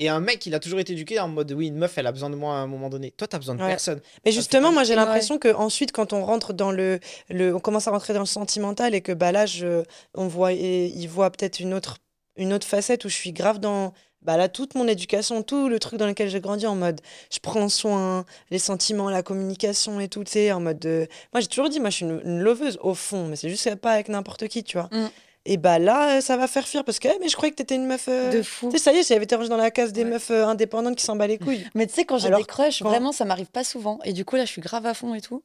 [0.00, 2.12] Et un mec, il a toujours été éduqué en mode oui, une meuf, elle a
[2.12, 3.10] besoin de moi à un moment donné.
[3.12, 3.68] Toi, t'as besoin de Ouais.
[3.68, 4.00] personne.
[4.24, 4.96] Mais justement, c'est moi, j'ai Ouais.
[4.96, 8.24] l'impression que ensuite, quand on rentre dans le, le, on commence à rentrer dans le
[8.26, 9.84] sentimental et que bah là, je,
[10.14, 11.98] on voit, et il voit peut-être une autre,
[12.36, 13.92] une autre facette où je suis grave dans,
[14.22, 17.38] bah là, toute mon éducation, tout le truc dans lequel j'ai grandi en mode, je
[17.38, 21.08] prends soin, les sentiments, la communication et tout, tu sais, en mode, de...
[21.34, 23.74] moi, j'ai toujours dit, moi, je suis une, une loveuse au fond, mais c'est juste
[23.76, 24.88] pas avec n'importe qui, tu vois.
[24.92, 25.08] Mm.
[25.46, 27.56] Et bah là, euh, ça va faire fuir parce que, eh, mais je croyais que
[27.56, 28.08] t'étais une meuf.
[28.08, 28.68] euh, De fou.
[28.70, 30.10] Tu sais, ça y est, j'avais été rangée dans la case des Ouais.
[30.10, 31.64] meufs euh, indépendantes qui s'en bat les couilles.
[31.74, 33.98] Mais tu sais, quand j'ai des crushs, quand- vraiment, ça m'arrive pas souvent.
[34.04, 35.42] Et du coup, là, je suis grave à fond et tout.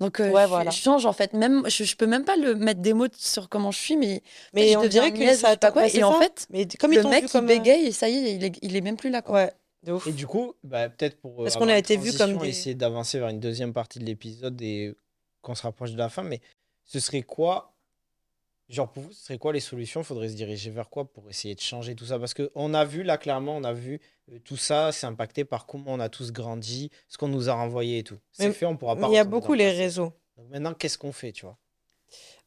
[0.00, 0.70] Donc, euh, Ouais, je, voilà.
[0.72, 1.32] je change en fait.
[1.32, 4.20] Même, je, je peux même pas le mettre des mots sur comment je suis, mais,
[4.52, 5.86] Mais je on dirait que niaise, ça pas quoi.
[5.88, 7.44] et en fait, Mais comme le mec, vu il comme.
[7.44, 9.22] euh, bégaye et ça y est, il est, il est même plus là.
[9.22, 9.34] Quoi.
[9.44, 9.52] Ouais,
[9.84, 10.08] de ouf.
[10.08, 13.20] Et du coup, bah, peut-être pour Parce qu'on a été vus comme des- essayer d'avancer
[13.20, 14.92] vers une deuxième partie de l'épisode et
[15.40, 16.40] qu'on se rapproche de la fin, mais
[16.84, 17.72] ce serait quoi
[18.68, 20.02] Genre pour vous, ce serait quoi les solutions?
[20.02, 22.18] Faudrait se diriger vers quoi pour essayer de changer tout ça?
[22.18, 24.00] Parce que on a vu là clairement, on a vu
[24.32, 27.54] euh, tout ça, c'est impacté par comment on a tous grandi, ce qu'on nous a
[27.54, 28.18] renvoyé et tout.
[28.32, 29.06] C'est Mais- fait, on pourra pas.
[29.08, 29.76] Il y a beaucoup le les passé.
[29.78, 30.12] réseaux.
[30.36, 31.56] Donc maintenant, qu'est-ce qu'on fait, tu vois?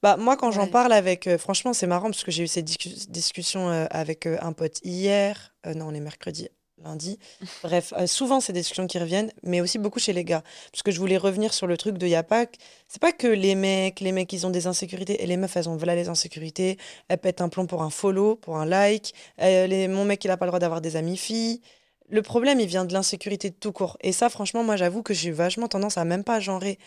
[0.04, 0.70] Bah, moi, quand j'en Ouais.
[0.72, 1.26] parle avec.
[1.28, 4.52] euh, franchement, c'est marrant parce que j'ai eu cette discu- discussion euh, avec euh, un
[4.54, 5.56] pote hier.
[5.66, 6.48] Euh, non, on est mercredi,
[6.84, 7.20] lundi.
[7.64, 10.44] Bref, euh, souvent, c'est des discussions qui reviennent, mais aussi beaucoup chez les gars.
[10.72, 12.46] Parce que je voulais revenir sur le truc de y a pas.
[12.46, 12.58] que-
[12.88, 15.70] C'est pas que les mecs, les mecs, ils ont des insécurités et les meufs, elles
[15.70, 16.78] ont voilà les insécurités.
[17.08, 19.14] Elles pètent un plomb pour un follow, pour un like.
[19.42, 21.62] Euh, les, mon mec, il a pas le droit d'avoir des amis filles.
[22.10, 23.98] Le problème, il vient de l'insécurité de tout court.
[24.02, 26.80] Et ça, franchement, moi, j'avoue que j'ai vachement tendance à même pas genrer.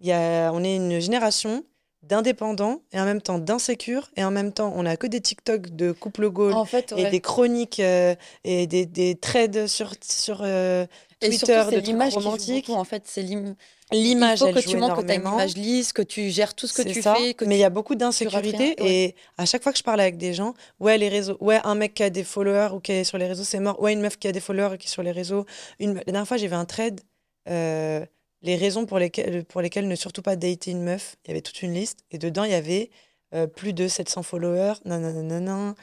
[0.00, 1.64] Y a, on est une génération
[2.02, 5.70] d'indépendants et en même temps d'insécures et en même temps on a que des TikTok
[5.76, 10.86] de couple En fait, et des chroniques euh, et des, des threads sur, sur euh,
[11.20, 13.04] Et Twitter surtout, de l'image beaucoup, en fait.
[13.06, 13.54] C'est l'im-
[13.92, 16.54] L'image, Il faut que tu montres que tu as une image lisse, que tu gères
[16.54, 17.34] tout ce que tu ça, fais.
[17.34, 18.90] Que mais il y a beaucoup d'insécurité ouais.
[18.90, 21.74] et à chaque fois que je parle avec des gens, ouais les réseaux, ouais un
[21.74, 24.00] mec qui a des followers ou qui est sur les réseaux c'est mort, ouais une
[24.00, 25.44] meuf qui a des followers et qui est sur les réseaux.
[25.78, 25.96] Une...
[25.96, 27.02] La dernière fois j'ai vu un thread,
[27.50, 28.04] euh,
[28.42, 31.42] les raisons pour lesquelles, pour lesquelles ne surtout pas dater une meuf, il y avait
[31.42, 32.90] toute une liste et dedans il y avait
[33.34, 35.74] euh, plus de 700 followers, nanana,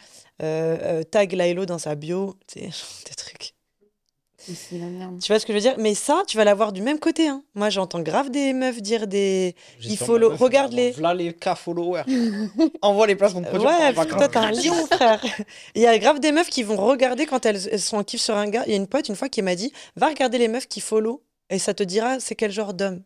[0.41, 2.70] euh, euh, tag Lailo dans sa bio, tu sais,
[3.07, 3.53] des trucs.
[4.41, 5.20] C'est la merde.
[5.22, 5.76] Tu vois ce que je veux dire?
[5.78, 7.28] Mais ça, tu vas l'avoir du même côté.
[7.28, 7.43] Hein.
[7.55, 9.53] Moi, j'entends grave des meufs dire des.
[9.84, 12.03] Il meuf, regarde les- Voilà les cas followers.
[12.82, 13.68] Envoie les placements de produits.
[13.68, 15.22] Ouais, toi, t'es un lion, frère.
[15.76, 18.22] Il y a grave des meufs qui vont regarder quand elles, elles sont en kiff
[18.22, 18.64] sur un gars.
[18.66, 20.80] Il y a une pote, une fois, qui m'a dit Va regarder les meufs qui
[20.80, 23.04] follow et ça te dira c'est quel genre d'homme?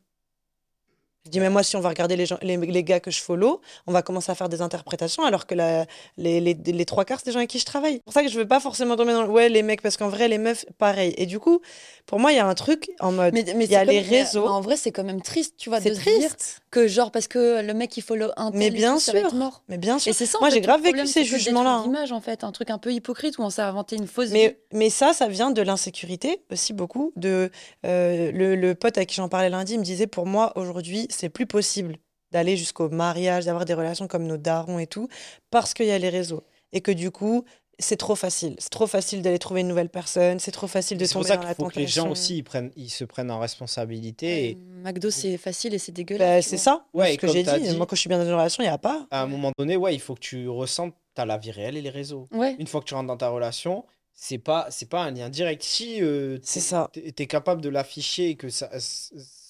[1.26, 3.22] Je dis, mais moi, si on va regarder les, gens, les, les gars que je
[3.22, 5.86] follow, on va commencer à faire des interprétations, alors que la,
[6.18, 7.94] les, les, les trois quarts, c'est des gens avec qui je travaille.
[7.94, 9.96] C'est pour ça que je veux pas forcément tomber dans le ouais, les mecs, parce
[9.96, 11.14] qu'en vrai, les meufs, pareil.
[11.18, 11.62] Et du coup,
[12.08, 13.34] pour moi, il y a un truc en mode.
[13.34, 14.46] Mais, Il y a les réseaux.
[14.48, 16.60] En vrai, c'est quand même triste, tu vois, de c'est se dire triste.
[16.72, 19.20] que genre parce que le mec il follow un tel Mais bien tout, ça va
[19.20, 19.28] sûr.
[19.30, 19.64] être mort.
[19.70, 20.10] Mais bien sûr.
[20.10, 20.40] Et c'est ça.
[20.40, 21.84] en Moi, j'ai grave vécu ces jugements-là, hein.
[21.84, 24.34] d'image, en fait, un truc un peu hypocrite où on s'est inventé une fausse vie.
[24.34, 27.14] Mais, mais ça, ça vient de l'insécurité aussi beaucoup.
[27.16, 27.50] De,
[27.86, 31.08] euh, le, le pote à qui j'en parlais lundi il me disait pour moi, aujourd'hui,
[31.14, 31.98] c'est plus possible
[32.32, 35.08] d'aller jusqu'au mariage, d'avoir des relations comme nos darons et tout,
[35.52, 36.44] parce qu'il y a les réseaux.
[36.72, 37.46] Et que du coup,
[37.80, 38.56] c'est trop facile.
[38.60, 41.28] C'est trop facile d'aller trouver une nouvelle personne, c'est trop facile de C'est pour tomber
[41.30, 42.12] ça dans qu'il la faut que les gens tentation.
[42.12, 44.50] aussi ils, prennent, ils se prennent en responsabilité.
[44.50, 46.46] Et McDo, c'est facile et c'est Bah, dégueulasse.
[46.46, 47.50] tu c'est ça, Ouais, ce que j'ai dit.
[47.70, 49.08] dit- Moi, quand je suis bien dans une relation, il n'y a pas.
[49.12, 51.82] à un moment donné, ouais, il faut que tu ressentes t'as la vie réelle et
[51.84, 52.28] les réseaux.
[52.32, 52.56] Ouais.
[52.58, 53.86] Une fois que tu rentres dans ta relation,
[54.16, 55.62] c'est pas c'est pas un lien direct.
[55.62, 56.90] Si euh, C'est ça.
[57.16, 58.70] t'es capable de l'afficher et que ça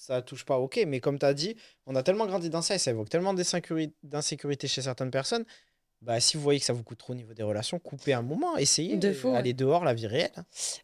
[0.06, 0.80] ça touche pas, ok.
[0.86, 3.34] Mais comme tu as dit, on a tellement grandi dans ça et ça évoque tellement
[3.34, 5.44] d'insécuri- d'insécurité chez certaines personnes.
[6.02, 8.20] Bah, si vous voyez que ça vous coûte trop au niveau des relations, coupez un
[8.20, 9.38] moment, essayez, De fou, ouais.
[9.38, 10.32] allez dehors, la vie réelle.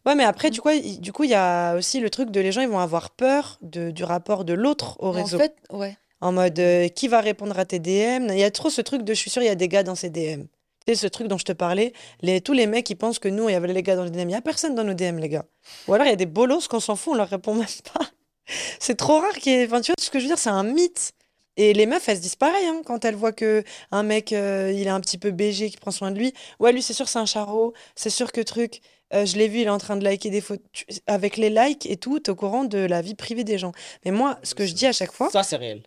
[0.05, 0.51] Ouais, mais après, Mm.
[0.51, 2.67] du coup, il- du coup, il y a aussi le truc de les gens, ils
[2.67, 5.37] vont avoir peur de, du rapport de l'autre au En réseau.
[5.37, 5.95] fait, ouais.
[6.21, 9.03] En mode, euh, qui va répondre à tes DM Il y a trop ce truc
[9.03, 10.45] de, je suis sûre, il y a des gars dans ces DM
[10.87, 11.93] C'est ce truc dont je te parlais.
[12.21, 14.09] Les, tous les mecs qui pensent que nous, il y avait les gars dans les
[14.11, 14.21] DM.
[14.21, 15.45] Il n'y a personne dans nos DM, les gars.
[15.87, 18.05] Ou alors il y a des bolos qu'on s'en fout, on leur répond même pas.
[18.79, 19.65] C'est trop rare qu'il y ait.
[19.65, 21.11] Enfin, tu vois ce que je veux dire C'est un mythe.
[21.57, 24.71] Et les meufs, elles se disent pareil hein, quand elles voient que un mec, euh,
[24.73, 26.33] il est un petit peu BG, qui prend soin de lui.
[26.59, 27.73] Ouais, lui, c'est sûr, c'est un charreau.
[27.95, 28.81] C'est sûr que truc.
[29.13, 30.65] euh, je l'ai vu, il est en train de liker des photos.
[30.71, 33.73] Tu- Avec les likes et tout, t'es au courant de la vie privée des gens.
[34.05, 35.29] Mais moi, ce que je dis à chaque fois.
[35.29, 35.83] Ça, c'est réel.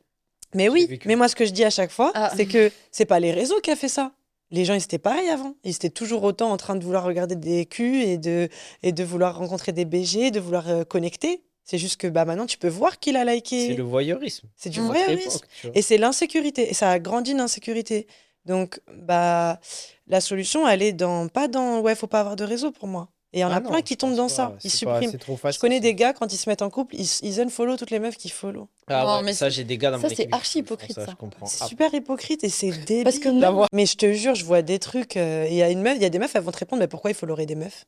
[0.54, 1.08] Mais oui, vécu.
[1.08, 2.30] mais moi, ce que je dis à chaque fois, Ah.
[2.36, 4.12] c'est que c'est pas les réseaux qui a fait ça.
[4.50, 5.54] Les gens, ils étaient pareils avant.
[5.64, 8.48] Ils étaient toujours autant en train de vouloir regarder des culs et de,
[8.82, 11.42] et de vouloir rencontrer des BG, de vouloir euh, connecter.
[11.64, 13.74] C'est juste que bah, maintenant, tu peux voir qu'il a C'est liké.
[13.74, 14.48] le voyeurisme.
[14.54, 15.38] C'est du voyeurisme.
[15.62, 15.72] époque.
[15.74, 16.68] Et c'est l'insécurité.
[16.70, 18.06] Et ça a grandi l'insécurité.
[18.44, 19.58] Donc, bah,
[20.06, 23.08] la solution, elle est dans, pas dans, ouais, faut pas avoir de réseau pour moi.
[23.32, 24.28] Et il y en Ah a non, plein qui tombent dans pas.
[24.28, 24.56] ça.
[24.62, 25.10] Ils C'est pas- suppriment.
[25.42, 25.80] C'est Je connais ça.
[25.80, 28.28] des gars, quand ils se mettent en couple, ils, ils unfollow toutes les meufs qui
[28.28, 28.68] follow.
[28.86, 31.04] Ah Non, ouais, mais ça, j'ai des gars dans ça, mon c'est archi hypocrite, Je
[31.06, 31.14] ça.
[31.18, 31.46] comprends.
[31.46, 33.02] C'est Ah, super hypocrite et c'est débile.
[33.04, 35.16] Parce que même- Mais je te jure, je vois des trucs.
[35.16, 36.78] euh, Il y a une meuf, il y a des meufs, elles vont te répondre,
[36.80, 37.86] mais pourquoi il faut des meufs?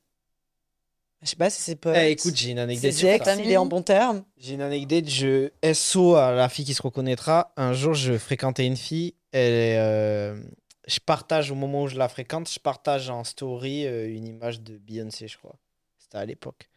[1.27, 2.07] Je sais pas si c'est pas.
[2.07, 3.35] Eh, écoute, j'ai une anecdote c'est sur ça.
[3.35, 4.25] il est en bon terme.
[4.39, 7.53] J'ai une anecdote, je SO à la fille qui se reconnaîtra.
[7.57, 9.15] Un jour, je fréquentais une fille.
[9.33, 10.41] Elle est, euh,
[10.87, 14.61] je partage au moment où je la fréquente, je partage en story euh, une image
[14.63, 15.57] de Beyoncé, je crois.
[15.99, 16.71] C'était à l'époque.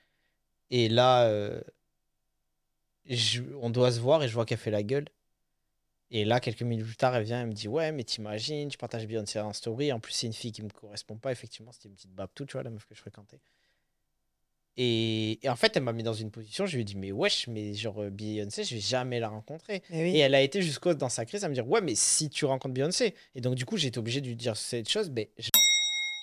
[0.72, 1.62] Et là, euh,
[3.06, 5.06] je- on doit se voir et je vois qu'elle fait la gueule.
[6.12, 8.78] Et là, quelques minutes plus tard, elle vient, elle me dit Ouais, mais t'imagines, tu
[8.80, 9.92] partages Beyoncé en story.
[9.94, 11.32] En plus, c'est une fille qui me correspond pas.
[11.32, 13.40] Effectivement, c'était une petite babtou, tu vois, la meuf que je fréquentais.
[14.82, 17.12] Et, et en fait, elle m'a mis dans une position, je lui ai dit, mais
[17.12, 19.84] wesh, mais genre euh, Beyoncé, je vais jamais la rencontrer.
[19.92, 20.16] Oui.
[20.16, 22.46] Et elle a été jusqu'au dans sa crise à me dire, ouais, mais si tu
[22.46, 23.14] rencontres Beyoncé.
[23.36, 25.32] Et donc, du coup, j'ai été obligé de lui dire cette chose, mais.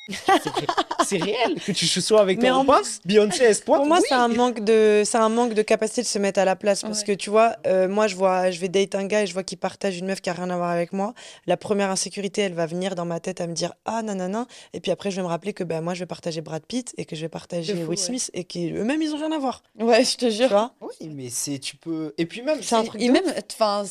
[0.09, 0.66] C'est ré-
[1.04, 2.82] C'est réel que tu sois avec Mais toi en ou pas.
[3.04, 3.80] Beyoncé, espoir.
[3.80, 4.04] Pour moi, oui.
[4.09, 6.82] c'est un manque de, c'est un manque de capacité de se mettre à la place
[6.82, 7.07] parce Ouais.
[7.07, 9.42] que tu vois, euh, moi, je vois, je vais date un gars et je vois
[9.42, 11.14] qu'il partage une meuf qui a rien à voir avec moi.
[11.46, 14.80] La première insécurité, elle va venir dans ma tête à me dire ah nanana, et
[14.80, 17.04] puis après, je vais me rappeler que ben moi, je vais partager Brad Pitt et
[17.04, 17.96] que je vais partager fou, Will ouais.
[17.96, 19.62] Smith et qu'eux-mêmes, ils ont rien à voir.
[19.78, 20.48] Ouais, je te Tu jure.
[20.48, 20.72] vois?
[20.80, 21.59] Oui, mais c'est.
[21.59, 22.14] Tu peux.
[22.18, 22.59] Et puis même.
[22.62, 23.84] C'est un truc Et même, enfin,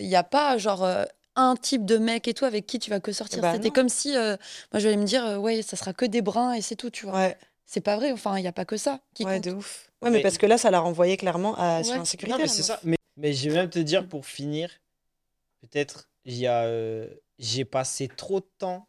[0.00, 1.04] il n'y a pas genre euh,
[1.40, 3.40] un type de mec et tout avec qui tu vas que sortir.
[3.40, 4.36] Bah C'était comme si, euh,
[4.72, 6.90] moi, je vais me dire, euh, ouais, ça sera que des bruns et c'est tout,
[6.90, 7.14] tu vois.
[7.14, 8.10] Ouais, C'est pas vrai.
[8.12, 9.44] Enfin, il n'y a pas que ça qui ouais, compte.
[9.44, 9.90] de ouf.
[10.02, 11.98] Ouais, mais, Mais- parce que là, ça l'a renvoyé clairement à sur Ouais.
[11.98, 12.32] l'insécurité.
[12.32, 12.80] Non, mais la c'est ça.
[12.82, 14.68] Mais, mais je vais même te dire pour finir,
[15.60, 17.06] peut-être, il y a, euh,
[17.38, 18.88] j'ai passé trop de temps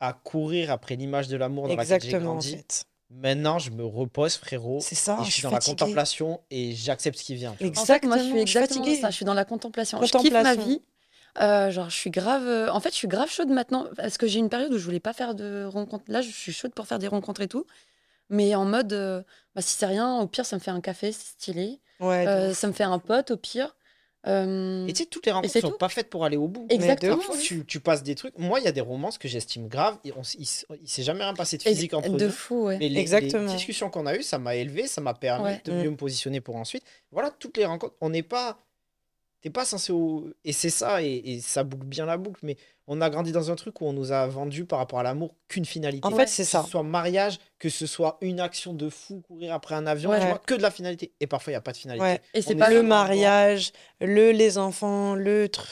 [0.00, 2.56] à courir après l'image de l'amour dans laquelle j'ai Exactement, en grandi.
[2.56, 2.84] fait.
[3.10, 4.80] Maintenant, je me repose, frérot.
[4.80, 5.14] C'est ça.
[5.14, 7.52] et je je suis suis dans la contemplation et j'accepte ce qui vient.
[7.52, 7.68] tu vois.
[7.68, 7.82] Exact.
[7.82, 9.00] En fait, moi, je suis Exactement, je suis exactement fatiguée.
[9.00, 9.10] ça.
[9.10, 9.98] Je suis dans la contemplation.
[10.02, 10.66] Je kiffe ma Contemplation.
[10.66, 10.82] vie.
[11.40, 12.46] Euh, genre, je suis grave.
[12.46, 14.84] euh, En fait, je suis grave chaude maintenant parce que j'ai une période où je
[14.84, 16.04] voulais pas faire de rencontres.
[16.08, 17.66] Là, je suis chaude pour faire des rencontres et tout.
[18.30, 19.22] Mais en mode, euh,
[19.54, 21.78] bah, si c'est rien, au pire, ça me fait un café, c'est stylé.
[22.00, 23.76] Ouais, Euh, ça me fait un pote, au pire.
[24.26, 25.78] Euh, Et tu sais, toutes les rencontres c'est sont tout.
[25.78, 26.66] pas faites pour aller au bout.
[26.68, 27.16] Exactement.
[27.16, 28.36] Parfois, tu, tu passes des trucs.
[28.36, 29.98] Moi, il y a des romances que j'estime graves.
[30.04, 32.24] Et on, s- il, s- il s'est jamais rien passé de et- physique entre de
[32.26, 32.32] nous.
[32.32, 32.78] fou, ouais.
[32.78, 33.46] Mais les, Exactement.
[33.46, 35.62] les discussions qu'on a eues, ça m'a élevé, ça m'a permis Ouais.
[35.64, 35.76] de Mm.
[35.82, 36.82] mieux me positionner pour ensuite.
[37.12, 37.94] Voilà, toutes les rencontres.
[38.00, 38.58] On n'est pas.
[39.42, 39.92] T'es pas censé.
[39.92, 42.40] au- Et c'est ça, et, et ça boucle bien la boucle.
[42.42, 42.56] Mais
[42.88, 45.34] on a grandi dans un truc où on nous a vendu par rapport à l'amour
[45.48, 46.06] qu'une finalité.
[46.06, 46.62] En fait, c'est Que ça.
[46.64, 50.20] ce soit mariage, que ce soit une action de fou, courir après un avion, Ouais.
[50.20, 51.12] tu vois, que de la finalité.
[51.20, 52.04] Et parfois, il n'y a pas de finalité.
[52.04, 52.20] Ouais.
[52.34, 55.68] Et c'est pas le mariage, le les enfants, le truc.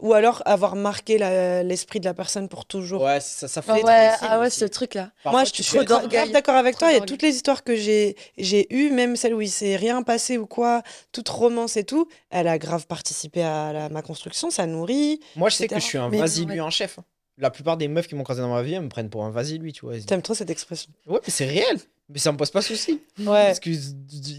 [0.00, 1.16] Ou alors avoir marqué
[1.64, 3.02] l'esprit de la personne pour toujours.
[3.02, 3.72] Ouais, ça, ça fait.
[3.72, 3.82] Ah ouais,
[4.16, 4.60] très ah ouais, aussi.
[4.60, 5.10] ce truc-là.
[5.24, 6.90] Moi, je suis grave d'accord avec Trop toi.
[6.90, 7.06] Et d'orgueil.
[7.08, 10.46] toutes les histoires que j'ai j'ai eues, même celles où il s'est rien passé ou
[10.46, 10.82] quoi,
[11.12, 14.50] toute romance et tout, elle a grave participé à la- ma construction.
[14.50, 15.20] Ça nourrit.
[15.34, 16.98] Moi, je sais que je suis un vas-y lui en chef.
[16.98, 17.04] hein.
[17.38, 19.30] La plupart des meufs qui m'ont croisé dans ma vie, elles me prennent pour un
[19.30, 19.98] vas-y lui, tu vois.
[20.00, 20.90] T'aimes trop cette expression.
[21.06, 21.78] Ouais, mais c'est réel.
[22.08, 23.00] Mais ça me pose pas souci.
[23.18, 23.24] Ouais.
[23.26, 23.78] Parce qu'il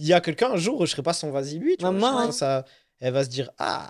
[0.03, 1.91] y a quelqu'un, un jour, je serai pas son vas-y lui, tu vois.
[1.91, 2.31] Maman, je serai hein.
[2.31, 2.65] ça,
[2.99, 3.89] elle va se dire, ah,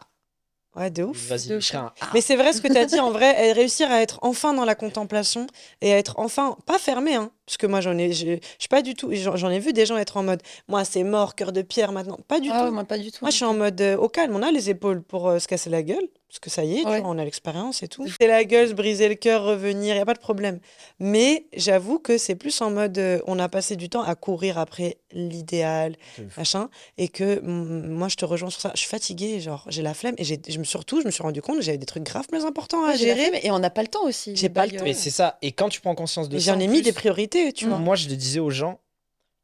[0.78, 1.18] Ouais, de ouf.
[1.28, 2.10] vas-y, de lui, je serai un ah.
[2.14, 4.66] Mais c'est vrai ce que tu as dit, en vrai, réussir à être enfin dans
[4.66, 5.48] la contemplation
[5.82, 8.68] et à être enfin, pas fermée, hein, parce que moi j'en ai, je je suis
[8.70, 11.52] pas du tout, j'en ai vu des gens être en mode, moi c'est mort, cœur
[11.54, 12.74] de pierre maintenant, pas du Ah tout.
[12.74, 13.20] moi, pas du tout.
[13.22, 15.48] Moi je suis en mode euh, au calme, on a les épaules pour euh, se
[15.48, 17.00] casser la gueule, parce que ça y est, tu Ouais.
[17.00, 18.06] vois, on a l'expérience et tout.
[18.20, 20.60] C'est la gueule, se briser le cœur, revenir, y a pas de problème.
[21.00, 24.58] Mais j'avoue que c'est plus en mode, euh, on a passé du temps à courir
[24.58, 25.96] après l'idéal,
[26.38, 28.72] machin, et que moi je te rejoins sur ça.
[28.76, 31.24] Je suis fatiguée, genre j'ai la flemme et j'ai, je me surtout je me suis
[31.24, 33.28] rendu compte que j'avais des trucs graves plus importants à Ouais, gérer.
[33.30, 34.36] flemme, Et on n'a pas le temps aussi.
[34.36, 34.84] J'ai pas le temps.
[34.84, 35.38] Mais c'est ça.
[35.42, 36.52] Et quand tu prends conscience de ça.
[36.52, 37.70] j'en en ai mis plus, des priorités, tu Mm.
[37.70, 37.78] vois.
[37.80, 38.80] Moi, je le disais aux gens,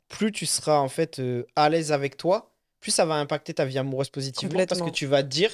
[0.09, 3.65] plus tu seras en fait euh, à l'aise avec toi, plus ça va impacter ta
[3.65, 4.65] vie amoureuse positivement.
[4.67, 5.51] Parce que tu vas te dire,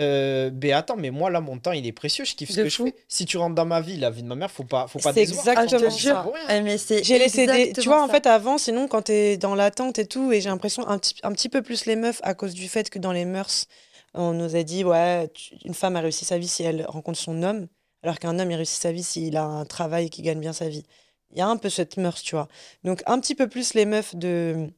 [0.00, 2.64] euh, ben attends, mais moi là, mon temps, il est précieux, je kiffe ce De
[2.64, 2.86] que fou.
[2.86, 2.96] je fais.
[3.08, 5.12] Si tu rentres dans ma vie, la vie de ma mère, faut pas, faut pas
[5.12, 6.34] C'est exactement Ah, rien.
[6.50, 7.72] Eh, mais c'est J'ai laissé des.
[7.72, 8.14] Tu vois, en ça.
[8.14, 11.32] fait, avant, sinon, quand t'es dans l'attente et tout, et j'ai l'impression un petit, un
[11.32, 13.66] petit peu plus les meufs à cause du fait que dans les mœurs,
[14.14, 17.18] on nous a dit, ouais, tu- une femme a réussi sa vie si elle rencontre
[17.18, 17.66] son homme.
[18.04, 20.68] alors qu'un homme, il réussit sa vie s'il a un travail qui gagne bien sa
[20.68, 20.84] vie.
[21.32, 22.48] Il y a un peu cette mœurs, tu vois.
[22.84, 24.68] Donc, un petit peu plus les meufs de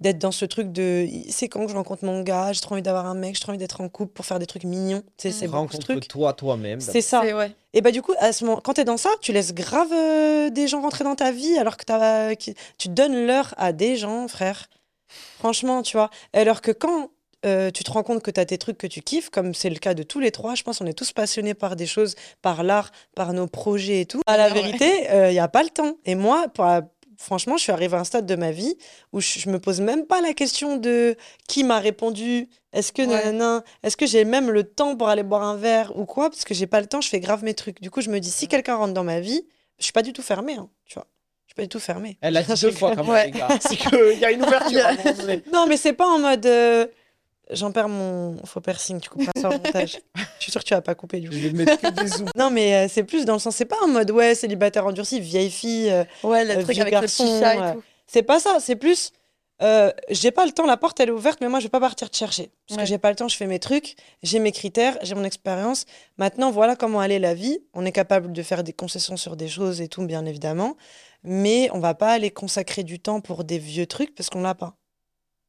[0.00, 2.82] d'être dans ce truc de c'est quand que je rencontre mon gars, j'ai trop envie
[2.82, 5.02] d'avoir un mec, j'ai trop envie d'être en couple pour faire des trucs mignons.
[5.18, 5.52] Tu sais, c'est ce truc.
[5.52, 6.80] Rencontre-toi toi-même.
[6.80, 7.20] C'est ça.
[7.22, 7.52] Ouais.
[7.74, 10.48] Et bah du coup, à ce moment, quand t'es dans ça, tu laisses grave euh,
[10.50, 13.96] des gens rentrer dans ta vie alors que t'as- qui- tu donnes l'heure à des
[13.96, 14.68] gens, frère.
[15.38, 16.10] Franchement, tu vois.
[16.32, 17.10] Alors que quand
[17.46, 19.76] euh, tu te rends compte que t'as tes trucs que tu kiffes, comme c'est le
[19.78, 22.62] cas de tous les trois, je pense qu'on est tous passionnés par des choses, par
[22.64, 24.20] l'art, par nos projets et tout.
[24.26, 24.54] À la Ouais.
[24.54, 25.96] vérité, il n'y a pas le temps.
[26.04, 26.82] Et moi, pour la-
[27.16, 28.76] franchement, je suis arrivée à un stade de ma vie
[29.12, 31.16] où je, je me pose même pas la question de
[31.48, 33.62] qui m'a répondu, est-ce que Ouais.
[33.82, 36.30] est-ce que j'ai même le temps pour aller boire un verre ou quoi?
[36.30, 37.80] Parce que j'ai pas le temps, je fais grave mes trucs.
[37.80, 39.46] Du coup, je me dis, si quelqu'un rentre dans ma vie,
[39.78, 41.06] je suis pas du tout fermée, hein, tu vois.
[41.46, 42.18] Je suis pas du tout fermée.
[42.20, 43.26] Elle a dit deux fois quand même, Ouais.
[43.26, 43.48] les gars.
[43.60, 44.84] C'est qu'il y a une ouverture.
[45.52, 46.44] Non, mais c'est pas en mode.
[46.46, 46.86] euh,
[47.50, 49.98] J'en perds mon faux piercing, tu couperas ça au montage.
[50.16, 51.34] Je suis sûre que tu vas pas couper du coup.
[51.34, 52.30] Je vais mettre que des.
[52.36, 55.18] Non, mais euh, c'est plus dans le sens, c'est pas en mode ouais, célibataire endurci,
[55.20, 55.90] vieille fille.
[55.90, 57.70] euh, Ouais, le Euh, truc vieux avec garçon, le ouais.
[57.70, 57.82] et tout.
[58.06, 59.12] c'est pas ça, c'est plus.
[59.62, 61.80] euh, j'ai pas le temps, la porte elle est ouverte, mais moi je vais pas
[61.80, 62.50] partir te chercher.
[62.68, 62.84] Parce Ouais.
[62.84, 65.84] que j'ai pas le temps, je fais mes trucs, j'ai mes critères, j'ai mon expérience.
[66.16, 67.58] Maintenant, voilà comment aller la vie.
[67.74, 70.76] On est capable de faire des concessions sur des choses et tout, bien évidemment.
[71.24, 74.54] Mais on va pas aller consacrer du temps pour des vieux trucs parce qu'on l'a
[74.54, 74.76] pas.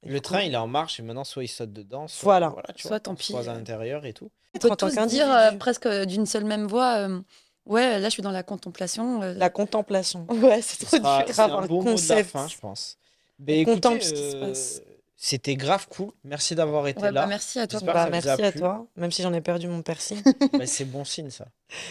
[0.04, 2.40] Et Le coup, train, il est en marche et maintenant, soit il saute dedans, soit,
[2.40, 2.54] Voilà.
[2.76, 4.32] tu Soit vois, tant pis, croise à l'intérieur et tout.
[4.56, 6.96] On peut tous dire euh, presque euh, d'une seule même voix.
[7.08, 7.20] euh,
[7.66, 9.22] ouais, là, je suis dans la contemplation.
[9.22, 10.26] euh, La contemplation.
[10.30, 11.28] Ouais, c'est Ce trop sera- dur.
[11.28, 12.30] c'est grave un un bon mot de la concept.
[12.32, 12.98] fin, je pense.
[13.40, 14.82] Ben, écoutez, contemple ce qui se passe.
[15.22, 16.12] C'était grave cool.
[16.24, 17.22] Merci d'avoir été Ouais, là.
[17.24, 17.82] bah, merci à toi.
[17.82, 18.60] Bah, merci a à plu.
[18.62, 20.22] toi, même si j'en ai perdu mon piercing.
[20.54, 21.46] Ben, c'est bon signe, ça.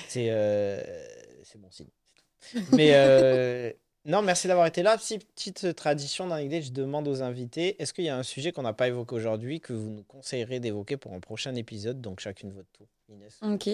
[0.08, 0.82] C'est euh,
[1.44, 1.88] c'est bon signe.
[2.72, 3.70] Mais euh,
[4.04, 4.96] non, merci d'avoir été là.
[4.96, 8.52] Petite, petite tradition dans l'idée, je demande aux invités est-ce qu'il y a un sujet
[8.52, 12.00] qu'on n'a pas évoqué aujourd'hui que vous nous conseillerez d'évoquer pour un prochain épisode?
[12.00, 12.86] Donc, chacune votre tour.
[13.10, 13.38] Inès.
[13.42, 13.68] Ok.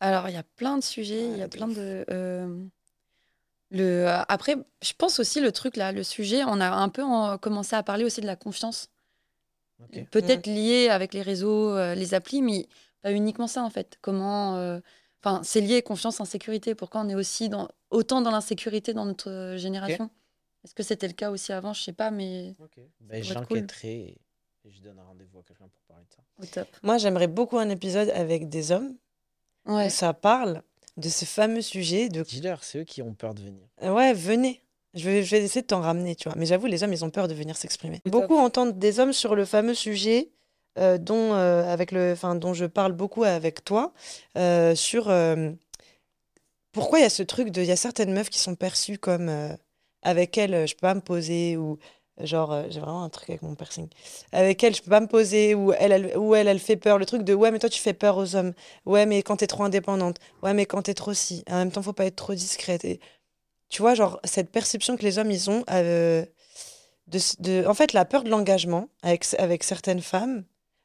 [0.00, 2.04] Alors, il y a plein de sujets, il y a plein de.
[2.10, 2.64] euh,
[3.70, 7.02] le, euh, après, je pense aussi le truc là, le sujet, on a un peu
[7.02, 8.88] en- commencé à parler aussi de la confiance.
[10.10, 12.66] Peut-être lié avec les réseaux, euh, les applis, mais
[13.02, 13.98] pas uniquement ça en fait.
[14.00, 14.80] Comment.
[15.24, 16.74] Enfin, c'est lié confiance, insécurité.
[16.74, 20.10] Pourquoi on est aussi dans, autant dans l'insécurité dans notre euh, génération?
[20.64, 21.72] Est-ce que c'était le cas aussi avant?
[21.72, 22.54] Je sais pas, mais.
[23.00, 23.32] Ben, cool.
[23.32, 24.18] J'enquêterai
[24.66, 26.22] et je donne un rendez-vous à quelqu'un pour parler de ça.
[26.42, 26.68] au top.
[26.82, 28.94] Moi, j'aimerais beaucoup un épisode avec des hommes
[29.66, 29.86] Ouais.
[29.86, 30.62] où ça parle
[30.98, 33.66] de ce fameux sujet de Dis-leur, c'est eux qui ont peur de venir.
[33.82, 34.60] ouais, venez.
[34.92, 36.36] Je vais, je vais essayer de t'en ramener, tu vois.
[36.38, 38.00] Mais j'avoue, les hommes, ils ont peur de venir s'exprimer.
[38.04, 40.30] Beaucoup entendent des hommes sur le fameux sujet
[40.78, 43.92] euh, dont, euh, avec le, enfin, dont je parle beaucoup avec toi,
[44.36, 45.12] euh, sur
[46.72, 47.60] pourquoi il y a ce truc de.
[47.62, 49.30] Il y a certaines meufs qui sont perçues comme
[50.02, 51.78] avec elles, je peux pas me poser, ou
[52.20, 53.88] genre, j'ai vraiment un truc avec mon piercing.
[54.32, 56.98] Avec elle, je peux pas me poser, ou elle, elle, ou elle, elle fait peur.
[56.98, 58.52] Le truc de ouais, mais toi, tu fais peur aux hommes.
[58.86, 60.18] Ouais, mais quand t'es trop indépendante.
[60.42, 61.44] Ouais, mais quand t'es trop si.
[61.48, 62.84] En même temps, faut pas être trop discrète.
[62.84, 63.00] Et,
[63.68, 65.64] tu vois, genre, cette perception que les hommes, ils ont.
[67.08, 70.44] de- en fait, la peur de l'engagement avec, avec certaines femmes,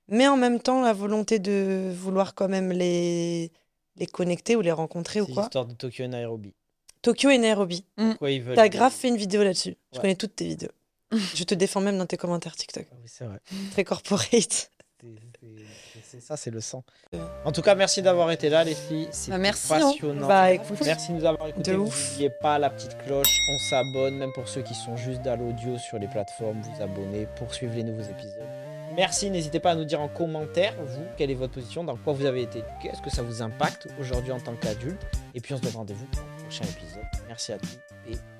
[0.09, 3.51] mais en même temps, la volonté de vouloir quand même les,
[3.97, 5.43] les connecter ou les rencontrer ou C'est quoi.
[5.43, 6.53] l'histoire de Tokyo et Nairobi.
[7.01, 7.85] Tokyo et Nairobi.
[7.95, 8.55] Pourquoi ils veulent.
[8.55, 9.75] T'as grave fait une vidéo là-dessus.
[9.93, 10.71] Je connais toutes tes vidéos.
[11.35, 12.85] Je te défends même dans tes commentaires TikTok.
[12.91, 13.39] Ah oui, c'est vrai.
[13.71, 14.29] Très corporate.
[14.31, 14.69] C'est-
[15.01, 16.83] c'est- C'est ça, c'est le sang.
[17.45, 19.07] En tout cas, merci d'avoir été là, les filles.
[19.11, 19.79] C'était Bah, merci, hein.
[19.91, 20.27] passionnant.
[20.27, 21.71] Bah, écoute, Merci de nous avoir écoutés.
[21.73, 25.77] N'oubliez pas la petite cloche, on s'abonne, même pour ceux qui sont juste dans l'audio
[25.77, 28.68] sur les plateformes, vous abonnez pour suivre les nouveaux épisodes.
[28.95, 32.13] Merci, n'hésitez pas à nous dire en commentaire, vous, quelle est votre position, dans quoi
[32.13, 35.01] vous avez été éduqué, est-ce que ça vous impacte aujourd'hui en tant qu'adulte.
[35.35, 37.03] Et puis on se donne rendez-vous pour un prochain épisode.
[37.27, 37.79] Merci à tous
[38.09, 38.38] et